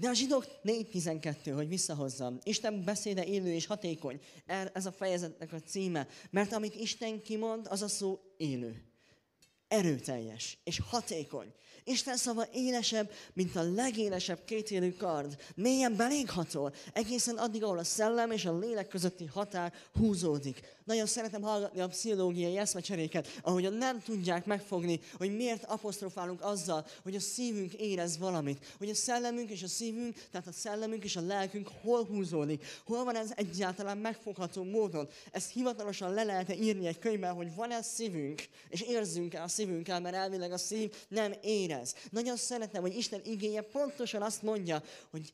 De 0.00 0.08
a 0.08 0.12
zsidók 0.12 0.46
4.12, 0.64 1.52
hogy 1.54 1.68
visszahozzam. 1.68 2.38
Isten 2.42 2.84
beszéde 2.84 3.24
élő 3.24 3.52
és 3.52 3.66
hatékony. 3.66 4.20
Ez 4.72 4.86
a 4.86 4.92
fejezetnek 4.92 5.52
a 5.52 5.60
címe. 5.60 6.06
Mert 6.30 6.52
amit 6.52 6.74
Isten 6.74 7.22
kimond, 7.22 7.66
az 7.70 7.82
a 7.82 7.88
szó 7.88 8.20
élő. 8.36 8.82
Erőteljes 9.68 10.58
és 10.64 10.80
hatékony. 10.80 11.52
Isten 11.88 12.16
szava 12.16 12.46
élesebb, 12.52 13.10
mint 13.32 13.56
a 13.56 13.72
legélesebb 13.74 14.44
kétélű 14.44 14.92
kard. 14.92 15.36
Mélyen 15.54 15.96
belénk 15.96 16.30
hatol, 16.30 16.74
egészen 16.92 17.36
addig, 17.36 17.64
ahol 17.64 17.78
a 17.78 17.84
szellem 17.84 18.30
és 18.30 18.44
a 18.44 18.58
lélek 18.58 18.88
közötti 18.88 19.24
határ 19.24 19.72
húzódik. 19.98 20.60
Nagyon 20.84 21.06
szeretem 21.06 21.42
hallgatni 21.42 21.80
a 21.80 21.88
pszichológiai 21.88 22.56
eszmecseréket, 22.56 23.40
ahogyan 23.42 23.72
nem 23.72 24.02
tudják 24.02 24.44
megfogni, 24.44 25.00
hogy 25.18 25.36
miért 25.36 25.64
apostrofálunk 25.64 26.42
azzal, 26.42 26.86
hogy 27.02 27.14
a 27.14 27.20
szívünk 27.20 27.72
érez 27.72 28.18
valamit. 28.18 28.74
Hogy 28.78 28.88
a 28.88 28.94
szellemünk 28.94 29.50
és 29.50 29.62
a 29.62 29.68
szívünk, 29.68 30.16
tehát 30.30 30.46
a 30.46 30.52
szellemünk 30.52 31.04
és 31.04 31.16
a 31.16 31.20
lelkünk 31.20 31.68
hol 31.82 32.04
húzódik. 32.04 32.64
Hol 32.84 33.04
van 33.04 33.16
ez 33.16 33.30
egyáltalán 33.34 33.98
megfogható 33.98 34.64
módon. 34.64 35.08
Ezt 35.30 35.52
hivatalosan 35.52 36.14
le 36.14 36.24
lehet 36.24 36.54
írni 36.54 36.86
egy 36.86 36.98
könyvben, 36.98 37.34
hogy 37.34 37.54
van-e 37.54 37.82
szívünk, 37.82 38.42
és 38.68 38.82
érzünk-e 38.82 39.42
a 39.42 39.48
szívünkkel, 39.48 40.00
mert 40.00 40.16
elvileg 40.16 40.52
a 40.52 40.58
szív 40.58 40.92
nem 41.08 41.32
érez. 41.42 41.77
Nagyon 42.10 42.36
szeretem, 42.36 42.82
hogy 42.82 42.96
Isten 42.96 43.20
igénye 43.24 43.60
pontosan 43.60 44.22
azt 44.22 44.42
mondja, 44.42 44.82
hogy 45.10 45.32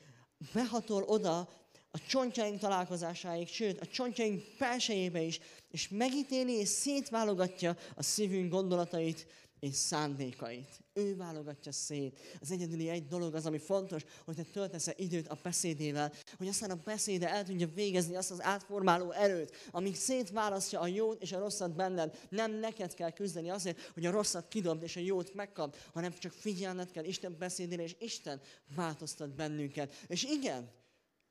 behatol 0.52 1.02
oda 1.02 1.48
a 1.90 1.98
csontjaink 2.08 2.58
találkozásáig, 2.58 3.48
sőt, 3.48 3.80
a 3.80 3.86
csontjaink 3.86 4.42
belsejébe 4.58 5.20
is, 5.20 5.40
és 5.70 5.88
megítéli 5.88 6.52
és 6.52 6.68
szétválogatja 6.68 7.76
a 7.94 8.02
szívünk 8.02 8.50
gondolatait 8.50 9.26
és 9.60 9.74
szándékait. 9.74 10.83
Ő 10.96 11.16
válogatja 11.16 11.72
szét. 11.72 12.18
Az 12.40 12.50
egyedüli 12.50 12.88
egy 12.88 13.06
dolog 13.06 13.34
az, 13.34 13.46
ami 13.46 13.58
fontos, 13.58 14.04
hogy 14.24 14.34
te 14.34 14.42
töltesz 14.42 14.88
időt 14.96 15.28
a 15.28 15.38
beszédével, 15.42 16.12
hogy 16.36 16.48
aztán 16.48 16.70
a 16.70 16.80
beszéde 16.84 17.28
el 17.28 17.44
tudja 17.44 17.68
végezni 17.74 18.16
azt 18.16 18.30
az 18.30 18.42
átformáló 18.42 19.10
erőt, 19.10 19.56
ami 19.70 19.94
szétválasztja 19.94 20.80
a 20.80 20.86
jót 20.86 21.22
és 21.22 21.32
a 21.32 21.38
rosszat 21.38 21.74
benned. 21.74 22.26
Nem 22.28 22.52
neked 22.52 22.94
kell 22.94 23.10
küzdeni 23.10 23.50
azért, 23.50 23.90
hogy 23.94 24.06
a 24.06 24.10
rosszat 24.10 24.48
kidobd 24.48 24.82
és 24.82 24.96
a 24.96 25.00
jót 25.00 25.34
megkap, 25.34 25.76
hanem 25.92 26.12
csak 26.12 26.32
figyelned 26.32 26.90
kell 26.90 27.04
Isten 27.04 27.36
beszédére, 27.38 27.82
és 27.82 27.96
Isten 27.98 28.40
változtat 28.74 29.34
bennünket. 29.34 29.94
És 30.06 30.22
igen, 30.24 30.70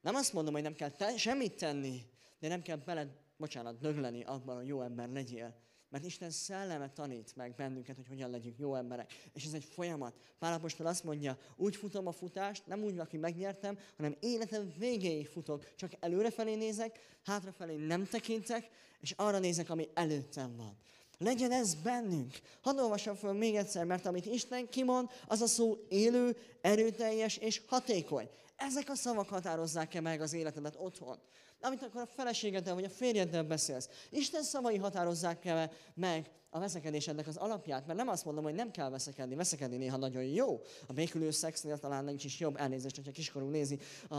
nem 0.01 0.15
azt 0.15 0.33
mondom, 0.33 0.53
hogy 0.53 0.63
nem 0.63 0.75
kell 0.75 0.89
te, 0.89 1.17
semmit 1.17 1.57
tenni, 1.57 2.01
de 2.39 2.47
nem 2.47 2.61
kell 2.61 2.77
beled, 2.77 3.09
bocsánat, 3.37 3.79
dögleni 3.79 4.23
abban, 4.23 4.55
hogy 4.55 4.67
jó 4.67 4.81
ember 4.81 5.09
legyél. 5.09 5.61
Mert 5.93 6.05
Isten 6.05 6.29
szelleme 6.29 6.89
tanít 6.89 7.35
meg 7.35 7.55
bennünket, 7.55 7.95
hogy 7.95 8.07
hogyan 8.07 8.29
legyünk 8.29 8.57
jó 8.59 8.75
emberek. 8.75 9.29
És 9.33 9.45
ez 9.45 9.53
egy 9.53 9.63
folyamat. 9.63 10.13
Pálapostól 10.39 10.85
azt 10.85 11.03
mondja, 11.03 11.37
úgy 11.55 11.75
futom 11.75 12.07
a 12.07 12.11
futást, 12.11 12.67
nem 12.67 12.83
úgy, 12.83 12.99
aki 12.99 13.17
megnyertem, 13.17 13.77
hanem 13.95 14.15
életem 14.19 14.73
végéig 14.77 15.27
futok. 15.27 15.75
Csak 15.75 15.91
előrefelé 15.99 16.55
nézek, 16.55 16.99
hátrafelé 17.25 17.75
nem 17.75 18.05
tekintek, 18.05 18.69
és 19.01 19.11
arra 19.11 19.39
nézek, 19.39 19.69
ami 19.69 19.89
előttem 19.93 20.55
van. 20.55 20.77
Legyen 21.17 21.51
ez 21.51 21.75
bennünk. 21.75 22.39
Hadd 22.61 22.79
olvassam 22.79 23.15
fel 23.15 23.33
még 23.33 23.55
egyszer, 23.55 23.85
mert 23.85 24.05
amit 24.05 24.25
Isten 24.25 24.69
kimond, 24.69 25.09
az 25.27 25.41
a 25.41 25.47
szó 25.47 25.77
élő, 25.89 26.37
erőteljes 26.61 27.37
és 27.37 27.61
hatékony. 27.67 28.29
Ezek 28.55 28.89
a 28.89 28.95
szavak 28.95 29.29
határozzák-e 29.29 30.01
meg 30.01 30.21
az 30.21 30.33
életedet 30.33 30.75
otthon? 30.77 31.19
Amit 31.61 31.83
akkor 31.83 32.01
a 32.01 32.05
feleségeddel 32.05 32.73
vagy 32.73 32.83
a 32.83 32.89
férjeddel 32.89 33.43
beszélsz. 33.43 33.89
Isten 34.09 34.43
szavai 34.43 34.77
határozzák-e 34.77 35.71
meg 35.93 36.29
a 36.49 36.59
veszekedésednek 36.59 37.27
az 37.27 37.37
alapját? 37.37 37.85
Mert 37.85 37.97
nem 37.97 38.07
azt 38.07 38.25
mondom, 38.25 38.43
hogy 38.43 38.53
nem 38.53 38.71
kell 38.71 38.89
veszekedni. 38.89 39.35
Veszekedni 39.35 39.77
néha 39.77 39.97
nagyon 39.97 40.23
jó. 40.23 40.61
A 40.87 40.93
békülő 40.93 41.31
szexnél 41.31 41.77
talán 41.77 42.03
nincs 42.03 42.23
is 42.23 42.39
jobb 42.39 42.55
elnézést, 42.57 42.95
hogyha 42.95 43.11
kiskorú 43.11 43.47
nézi 43.47 43.79
a, 44.09 44.15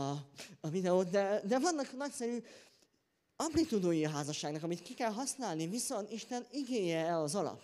a 0.59 0.69
videót. 0.69 1.09
De, 1.09 1.41
de 1.47 1.59
vannak 1.59 1.97
nagyszerű 1.97 2.43
amplitudói 3.35 4.03
házasságnak, 4.03 4.63
amit 4.63 4.81
ki 4.81 4.93
kell 4.93 5.11
használni, 5.11 5.67
viszont 5.67 6.11
Isten 6.11 6.45
igéje-e 6.51 7.17
az 7.17 7.35
alap? 7.35 7.61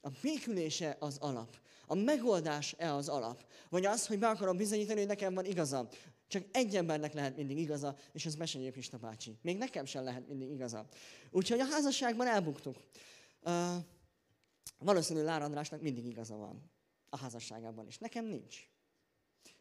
A 0.00 0.08
békülése 0.22 0.96
az 1.00 1.16
alap. 1.18 1.56
A 1.86 1.94
megoldás-e 1.94 2.94
az 2.94 3.08
alap? 3.08 3.44
Vagy 3.68 3.86
az, 3.86 4.06
hogy 4.06 4.18
be 4.18 4.28
akarom 4.28 4.56
bizonyítani, 4.56 4.98
hogy 4.98 5.08
nekem 5.08 5.34
van 5.34 5.44
igazam. 5.44 5.88
Csak 6.30 6.44
egy 6.52 6.76
embernek 6.76 7.12
lehet 7.12 7.36
mindig 7.36 7.58
igaza, 7.58 7.96
és 8.12 8.26
ez 8.26 8.34
Besenyő 8.34 8.70
Pista 8.70 8.98
bácsi. 8.98 9.38
Még 9.42 9.56
nekem 9.56 9.84
sem 9.84 10.04
lehet 10.04 10.28
mindig 10.28 10.50
igaza. 10.50 10.86
Úgyhogy 11.30 11.60
a 11.60 11.64
házasságban 11.64 12.26
elbuktuk. 12.26 12.76
Uh, 13.42 13.52
valószínű 14.78 15.22
Lár 15.22 15.42
Andrásnak 15.42 15.80
mindig 15.80 16.06
igaza 16.06 16.36
van 16.36 16.70
a 17.08 17.16
házasságában 17.16 17.86
is. 17.86 17.98
Nekem 17.98 18.24
nincs. 18.24 18.68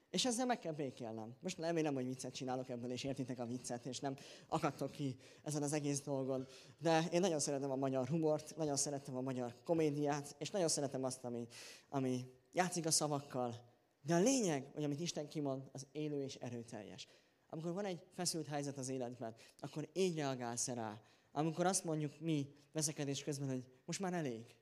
És 0.10 0.25
ezzel 0.25 0.45
meg 0.45 0.60
kell 0.60 0.73
békélnem. 0.73 1.36
Most 1.39 1.58
remélem, 1.58 1.93
hogy 1.93 2.05
viccet 2.05 2.34
csinálok 2.34 2.69
ebből, 2.69 2.91
és 2.91 3.03
értitek 3.03 3.39
a 3.39 3.45
viccet, 3.45 3.86
és 3.86 3.99
nem 3.99 4.15
akadtok 4.47 4.91
ki 4.91 5.17
ezen 5.43 5.63
az 5.63 5.73
egész 5.73 6.01
dolgon. 6.01 6.47
De 6.77 7.03
én 7.12 7.19
nagyon 7.19 7.39
szeretem 7.39 7.71
a 7.71 7.75
magyar 7.75 8.08
humort, 8.08 8.55
nagyon 8.55 8.77
szeretem 8.77 9.15
a 9.15 9.21
magyar 9.21 9.55
komédiát, 9.63 10.36
és 10.38 10.49
nagyon 10.49 10.67
szeretem 10.67 11.03
azt, 11.03 11.23
ami, 11.23 11.47
ami 11.89 12.34
játszik 12.51 12.86
a 12.86 12.91
szavakkal, 12.91 13.68
de 14.10 14.15
a 14.15 14.19
lényeg, 14.19 14.69
hogy 14.74 14.84
amit 14.84 15.00
Isten 15.00 15.28
kimond, 15.28 15.69
az 15.72 15.88
élő 15.91 16.24
és 16.24 16.36
erőteljes. 16.36 17.08
Amikor 17.50 17.74
van 17.74 17.86
egy 17.86 18.02
feszült 18.13 18.48
helyzet 18.48 18.78
az 18.78 18.89
életben, 18.89 19.36
akkor 19.60 19.89
így 19.93 20.15
reagálsz 20.15 20.67
rá. 20.67 21.02
Amikor 21.32 21.65
azt 21.65 21.84
mondjuk 21.84 22.19
mi 22.19 22.56
veszekedés 22.72 23.24
közben, 23.24 23.48
hogy 23.48 23.63
most 23.86 24.00
már 24.00 24.13
elég. 24.13 24.56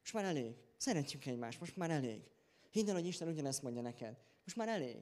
Most 0.00 0.12
már 0.12 0.24
elég. 0.24 0.54
Szeretjük 0.76 1.26
egymást, 1.26 1.60
most 1.60 1.76
már 1.76 1.90
elég. 1.90 2.22
Hidd 2.70 2.88
el, 2.88 2.94
hogy 2.94 3.06
Isten 3.06 3.28
ugyanezt 3.28 3.62
mondja 3.62 3.82
neked. 3.82 4.16
Most 4.44 4.56
már 4.56 4.68
elég. 4.68 4.96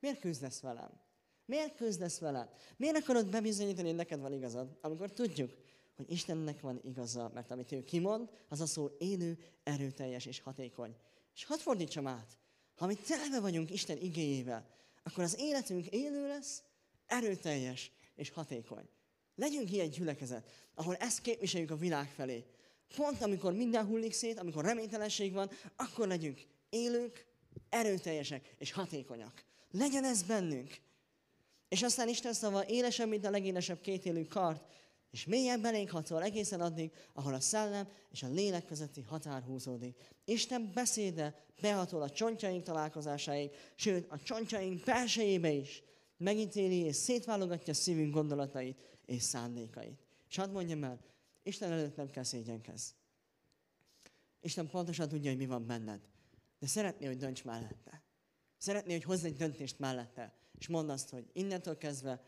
Miért 0.00 0.20
küzdesz 0.20 0.60
velem? 0.60 1.00
Miért 1.46 1.76
küzdesz 1.76 2.18
velem? 2.18 2.48
Miért 2.76 2.96
akarod 2.96 3.30
bebizonyítani, 3.30 3.86
hogy 3.86 3.96
neked 3.96 4.20
van 4.20 4.32
igazad, 4.32 4.78
amikor 4.80 5.12
tudjuk, 5.12 5.54
hogy 5.96 6.10
Istennek 6.10 6.60
van 6.60 6.80
igaza, 6.82 7.30
mert 7.34 7.50
amit 7.50 7.72
ő 7.72 7.84
kimond, 7.84 8.30
az 8.48 8.60
a 8.60 8.66
szó 8.66 8.90
élő, 8.98 9.38
erőteljes 9.62 10.26
és 10.26 10.40
hatékony. 10.40 10.96
És 11.34 11.44
hadd 11.44 11.58
fordítsam 11.58 12.06
át. 12.06 12.38
Ha 12.74 12.86
mi 12.86 12.94
telve 12.94 13.40
vagyunk 13.40 13.70
Isten 13.70 13.96
igényével, 13.96 14.66
akkor 15.02 15.24
az 15.24 15.36
életünk 15.38 15.86
élő 15.86 16.26
lesz, 16.26 16.62
erőteljes 17.06 17.90
és 18.14 18.30
hatékony. 18.30 18.88
Legyünk 19.34 19.72
ilyen 19.72 19.90
gyülekezet, 19.90 20.50
ahol 20.74 20.96
ezt 20.96 21.20
képviseljük 21.20 21.70
a 21.70 21.76
világ 21.76 22.08
felé. 22.08 22.44
Pont 22.96 23.22
amikor 23.22 23.52
minden 23.52 23.86
hullik 23.86 24.12
szét, 24.12 24.38
amikor 24.38 24.64
reménytelenség 24.64 25.32
van, 25.32 25.50
akkor 25.76 26.08
legyünk 26.08 26.40
élők, 26.68 27.26
erőteljesek 27.68 28.54
és 28.58 28.72
hatékonyak. 28.72 29.44
Legyen 29.70 30.04
ez 30.04 30.22
bennünk. 30.22 30.80
És 31.68 31.82
aztán 31.82 32.08
Isten 32.08 32.32
szava 32.32 32.66
élesebb, 32.66 33.08
mint 33.08 33.24
a 33.24 33.30
legélesebb 33.30 33.80
kétélű 33.80 34.24
kart, 34.24 34.64
És 35.14 35.24
mélyen 35.24 35.60
belénk 35.60 35.90
hatol 35.90 36.22
egészen 36.22 36.60
addig, 36.60 36.92
ahol 37.12 37.34
a 37.34 37.40
szellem 37.40 37.88
és 38.10 38.22
a 38.22 38.28
lélek 38.28 38.64
közötti 38.64 39.00
határ 39.00 39.42
húzódik. 39.42 39.96
Isten 40.24 40.70
beszéde 40.74 41.44
behatol 41.60 42.02
a 42.02 42.10
csontjaink 42.10 42.62
találkozásáig, 42.62 43.50
sőt 43.74 44.10
a 44.10 44.18
csontjaink 44.18 44.84
belsejébe 44.84 45.50
is. 45.50 45.82
Megítéli 46.16 46.76
és 46.76 46.96
szétválogatja 46.96 47.74
szívünk 47.74 48.14
gondolatait 48.14 48.98
és 49.06 49.22
szándékait. 49.22 50.06
És 50.28 50.36
hadd 50.36 50.50
mondjam 50.50 50.84
el, 50.84 51.00
Isten 51.42 51.72
előtt 51.72 51.96
nem 51.96 52.10
kell 52.10 52.22
szégyenkezz. 52.22 52.90
Isten 54.40 54.68
pontosan 54.68 55.08
tudja, 55.08 55.30
hogy 55.30 55.38
mi 55.38 55.46
van 55.46 55.66
benned. 55.66 56.00
De 56.58 56.66
szeretné, 56.66 57.06
hogy 57.06 57.16
dönts 57.16 57.44
mellette. 57.44 58.02
Szeretné, 58.58 58.92
hogy 58.92 59.04
hozz 59.04 59.24
egy 59.24 59.36
döntést 59.36 59.78
mellette. 59.78 60.34
És 60.58 60.68
mondd 60.68 60.90
azt, 60.90 61.10
hogy 61.10 61.30
innentől 61.32 61.76
kezdve 61.76 62.22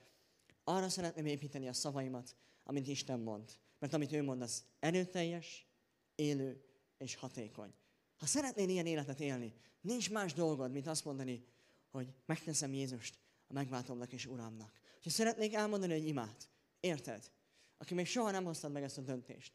arra 0.65 0.89
szeretném 0.89 1.27
építeni 1.27 1.69
a 1.69 1.73
szavaimat, 1.73 2.37
amit 2.67 2.87
Isten 2.87 3.21
mond. 3.21 3.59
Mert 3.79 3.93
amit 3.93 4.13
ő 4.13 4.23
mond, 4.23 4.43
az 4.43 4.65
erőteljes, 4.79 5.67
élő 6.15 6.65
és 6.99 7.15
hatékony. 7.15 7.75
Ha 8.17 8.27
szeretnél 8.27 8.69
ilyen 8.69 8.87
életet 8.87 9.21
élni, 9.21 9.55
nincs 9.81 10.11
más 10.11 10.33
dolgod, 10.33 10.73
mint 10.73 10.87
azt 10.87 11.05
mondani, 11.05 11.45
hogy 11.91 12.15
megteszem 12.27 12.73
Jézust 12.73 13.19
a 13.47 13.53
megváltomnak 13.53 14.13
és 14.13 14.27
Uramnak. 14.27 14.81
Ha 15.03 15.11
szeretnék 15.11 15.55
elmondani 15.55 15.93
egy 15.93 16.07
imát, 16.07 16.49
érted? 16.81 17.31
Aki 17.79 17.95
még 17.95 18.07
soha 18.07 18.31
nem 18.31 18.45
hoztad 18.45 18.73
meg 18.73 18.83
ezt 18.83 18.99
a 18.99 19.03
döntést. 19.03 19.53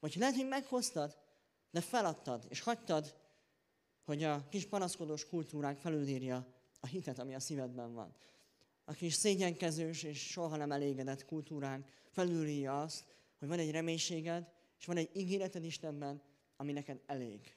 Vagy 0.00 0.14
lehet, 0.16 0.34
hogy 0.34 0.48
meghoztad, 0.48 1.18
de 1.70 1.80
feladtad, 1.80 2.46
és 2.48 2.60
hagytad, 2.60 3.16
hogy 4.04 4.22
a 4.22 4.48
kis 4.48 4.66
panaszkodós 4.66 5.26
kultúránk 5.26 5.78
felülírja 5.78 6.54
a 6.80 6.86
hitet, 6.86 7.18
ami 7.18 7.34
a 7.34 7.40
szívedben 7.40 7.94
van. 7.94 8.14
A 8.92 8.94
kis 8.94 9.14
szégyenkezős 9.14 10.02
és 10.02 10.30
soha 10.30 10.56
nem 10.56 10.72
elégedett 10.72 11.24
kultúránk 11.24 11.86
felülírja 12.10 12.82
azt, 12.82 13.04
hogy 13.38 13.48
van 13.48 13.58
egy 13.58 13.70
reménységed, 13.70 14.52
és 14.78 14.86
van 14.86 14.96
egy 14.96 15.10
ígéreted 15.12 15.64
Istenben, 15.64 16.22
ami 16.56 16.72
neked 16.72 17.00
elég. 17.06 17.56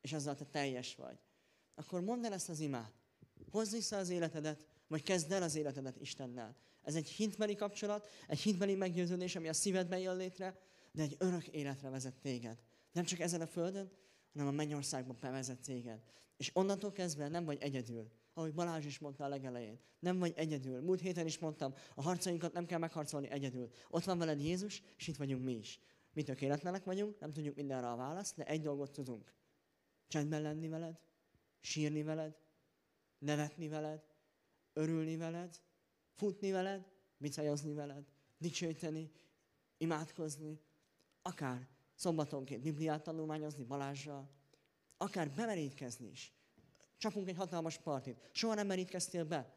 És 0.00 0.12
azzal 0.12 0.34
te 0.34 0.44
teljes 0.44 0.94
vagy. 0.94 1.18
Akkor 1.74 2.00
mondd 2.00 2.24
el 2.24 2.32
ezt 2.32 2.48
az 2.48 2.60
imát. 2.60 2.92
Hozz 3.50 3.72
vissza 3.72 3.96
az 3.96 4.08
életedet, 4.08 4.66
vagy 4.86 5.02
kezd 5.02 5.32
el 5.32 5.42
az 5.42 5.54
életedet 5.54 6.00
Istennel. 6.00 6.56
Ez 6.82 6.94
egy 6.94 7.08
hitbeli 7.08 7.54
kapcsolat, 7.54 8.08
egy 8.26 8.40
hitbeli 8.40 8.74
meggyőződés, 8.74 9.36
ami 9.36 9.48
a 9.48 9.52
szívedben 9.52 9.98
jön 9.98 10.16
létre, 10.16 10.58
de 10.92 11.02
egy 11.02 11.16
örök 11.18 11.46
életre 11.46 11.88
vezet 11.88 12.14
téged. 12.14 12.58
Nem 12.92 13.04
csak 13.04 13.20
ezen 13.20 13.40
a 13.40 13.46
földön, 13.46 13.90
hanem 14.32 14.48
a 14.48 14.56
mennyországban 14.56 15.16
bevezet 15.20 15.60
téged. 15.60 16.02
És 16.36 16.50
onnantól 16.54 16.92
kezdve 16.92 17.28
nem 17.28 17.44
vagy 17.44 17.58
egyedül. 17.60 18.10
Ahogy 18.34 18.54
Balázs 18.54 18.84
is 18.84 18.98
mondta 18.98 19.24
a 19.24 19.28
legelején. 19.28 19.80
Nem 19.98 20.18
vagy 20.18 20.32
egyedül. 20.36 20.80
Múlt 20.80 21.00
héten 21.00 21.26
is 21.26 21.38
mondtam, 21.38 21.74
a 21.94 22.02
harcainkat 22.02 22.52
nem 22.52 22.66
kell 22.66 22.78
megharcolni 22.78 23.30
egyedül. 23.30 23.70
Ott 23.90 24.04
van 24.04 24.18
veled 24.18 24.40
Jézus, 24.40 24.82
és 24.96 25.06
itt 25.06 25.16
vagyunk 25.16 25.44
mi 25.44 25.52
is. 25.52 25.80
Mi 26.12 26.22
tökéletlenek 26.22 26.84
vagyunk, 26.84 27.18
nem 27.18 27.32
tudjuk 27.32 27.56
mindenre 27.56 27.90
a 27.90 27.96
választ, 27.96 28.36
de 28.36 28.44
egy 28.44 28.60
dolgot 28.60 28.92
tudunk. 28.92 29.34
Csendben 30.08 30.42
lenni 30.42 30.68
veled, 30.68 31.00
sírni 31.60 32.02
veled, 32.02 32.38
nevetni 33.18 33.68
veled, 33.68 34.04
örülni 34.72 35.16
veled, 35.16 35.60
futni 36.14 36.50
veled, 36.50 36.90
bicajozni 37.16 37.72
veled, 37.72 38.04
dicsőíteni, 38.38 39.10
imádkozni, 39.76 40.60
akár 41.22 41.68
szombatonként 41.94 42.62
Bibliát 42.62 43.02
tanulmányozni 43.02 43.64
Balázsral, 43.64 44.30
akár 44.96 45.30
bemerítkezni 45.30 46.08
is. 46.10 46.34
Csapunk 47.02 47.28
egy 47.28 47.36
hatalmas 47.36 47.78
partit. 47.78 48.28
Soha 48.32 48.54
nem 48.54 48.66
merítkeztél 48.66 49.24
be. 49.24 49.54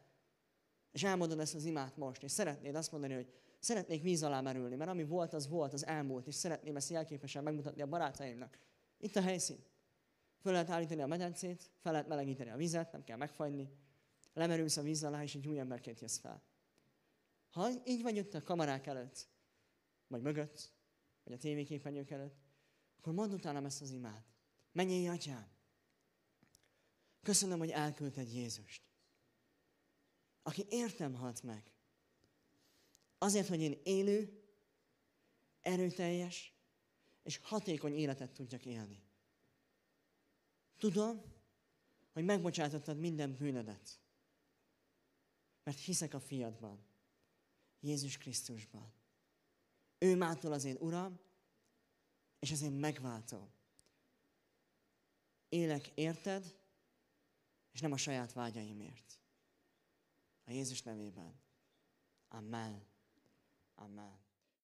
És 0.92 1.02
elmondod 1.02 1.38
ezt 1.38 1.54
az 1.54 1.64
imát 1.64 1.96
most, 1.96 2.22
és 2.22 2.30
szeretnéd 2.30 2.74
azt 2.74 2.92
mondani, 2.92 3.14
hogy 3.14 3.32
szeretnék 3.58 4.02
víz 4.02 4.22
alá 4.22 4.40
merülni, 4.40 4.76
mert 4.76 4.90
ami 4.90 5.04
volt, 5.04 5.32
az 5.32 5.48
volt, 5.48 5.72
az 5.72 5.86
elmúlt, 5.86 6.26
és 6.26 6.34
szeretném 6.34 6.76
ezt 6.76 6.90
jelképesen 6.90 7.42
megmutatni 7.42 7.82
a 7.82 7.86
barátaimnak. 7.86 8.58
Itt 8.98 9.16
a 9.16 9.20
helyszín. 9.20 9.64
Föl 10.40 10.52
lehet 10.52 10.70
állítani 10.70 11.02
a 11.02 11.06
medencét, 11.06 11.70
fel 11.78 11.92
lehet 11.92 12.08
melegíteni 12.08 12.50
a 12.50 12.56
vizet, 12.56 12.92
nem 12.92 13.04
kell 13.04 13.16
megfagyni. 13.16 13.70
Lemerülsz 14.32 14.76
a 14.76 14.82
víz 14.82 15.04
alá, 15.04 15.22
és 15.22 15.34
egy 15.34 15.48
új 15.48 15.58
emberként 15.58 16.00
jössz 16.00 16.18
fel. 16.18 16.42
Ha 17.50 17.68
így 17.84 18.02
vagy 18.02 18.18
ott 18.18 18.34
a 18.34 18.42
kamarák 18.42 18.86
előtt, 18.86 19.28
vagy 20.08 20.22
mögött, 20.22 20.72
vagy 21.24 21.32
a 21.32 21.38
tévéképernyők 21.38 22.10
előtt, 22.10 22.36
akkor 22.98 23.12
mondd 23.12 23.32
utána 23.32 23.64
ezt 23.64 23.82
az 23.82 23.90
imát. 23.90 24.24
Menjél, 24.72 25.10
atyám! 25.10 25.55
Köszönöm, 27.26 27.58
hogy 27.58 27.70
elküldted 27.70 28.32
Jézust. 28.32 28.82
Aki 30.42 30.66
értem 30.68 31.14
halt 31.14 31.42
meg. 31.42 31.72
Azért, 33.18 33.48
hogy 33.48 33.60
én 33.60 33.80
élő, 33.82 34.42
erőteljes 35.60 36.52
és 37.22 37.36
hatékony 37.42 37.94
életet 37.94 38.32
tudjak 38.32 38.64
élni. 38.64 39.02
Tudom, 40.78 41.22
hogy 42.12 42.24
megbocsátottad 42.24 42.98
minden 42.98 43.34
bűnödet. 43.34 44.00
Mert 45.62 45.78
hiszek 45.78 46.14
a 46.14 46.20
fiadban, 46.20 46.84
Jézus 47.80 48.18
Krisztusban. 48.18 48.92
Ő 49.98 50.16
mától 50.16 50.52
az 50.52 50.64
én 50.64 50.76
Uram, 50.78 51.20
és 52.38 52.50
az 52.50 52.62
én 52.62 52.72
megváltom. 52.72 53.50
Élek 55.48 55.88
érted, 55.94 56.64
és 57.76 57.82
nem 57.82 57.92
a 57.92 57.96
saját 57.96 58.32
vágyaimért. 58.32 59.20
A 60.44 60.50
Jézus 60.50 60.82
nevében. 60.82 61.40
Amen. 62.28 62.86
Amen. 63.74 64.25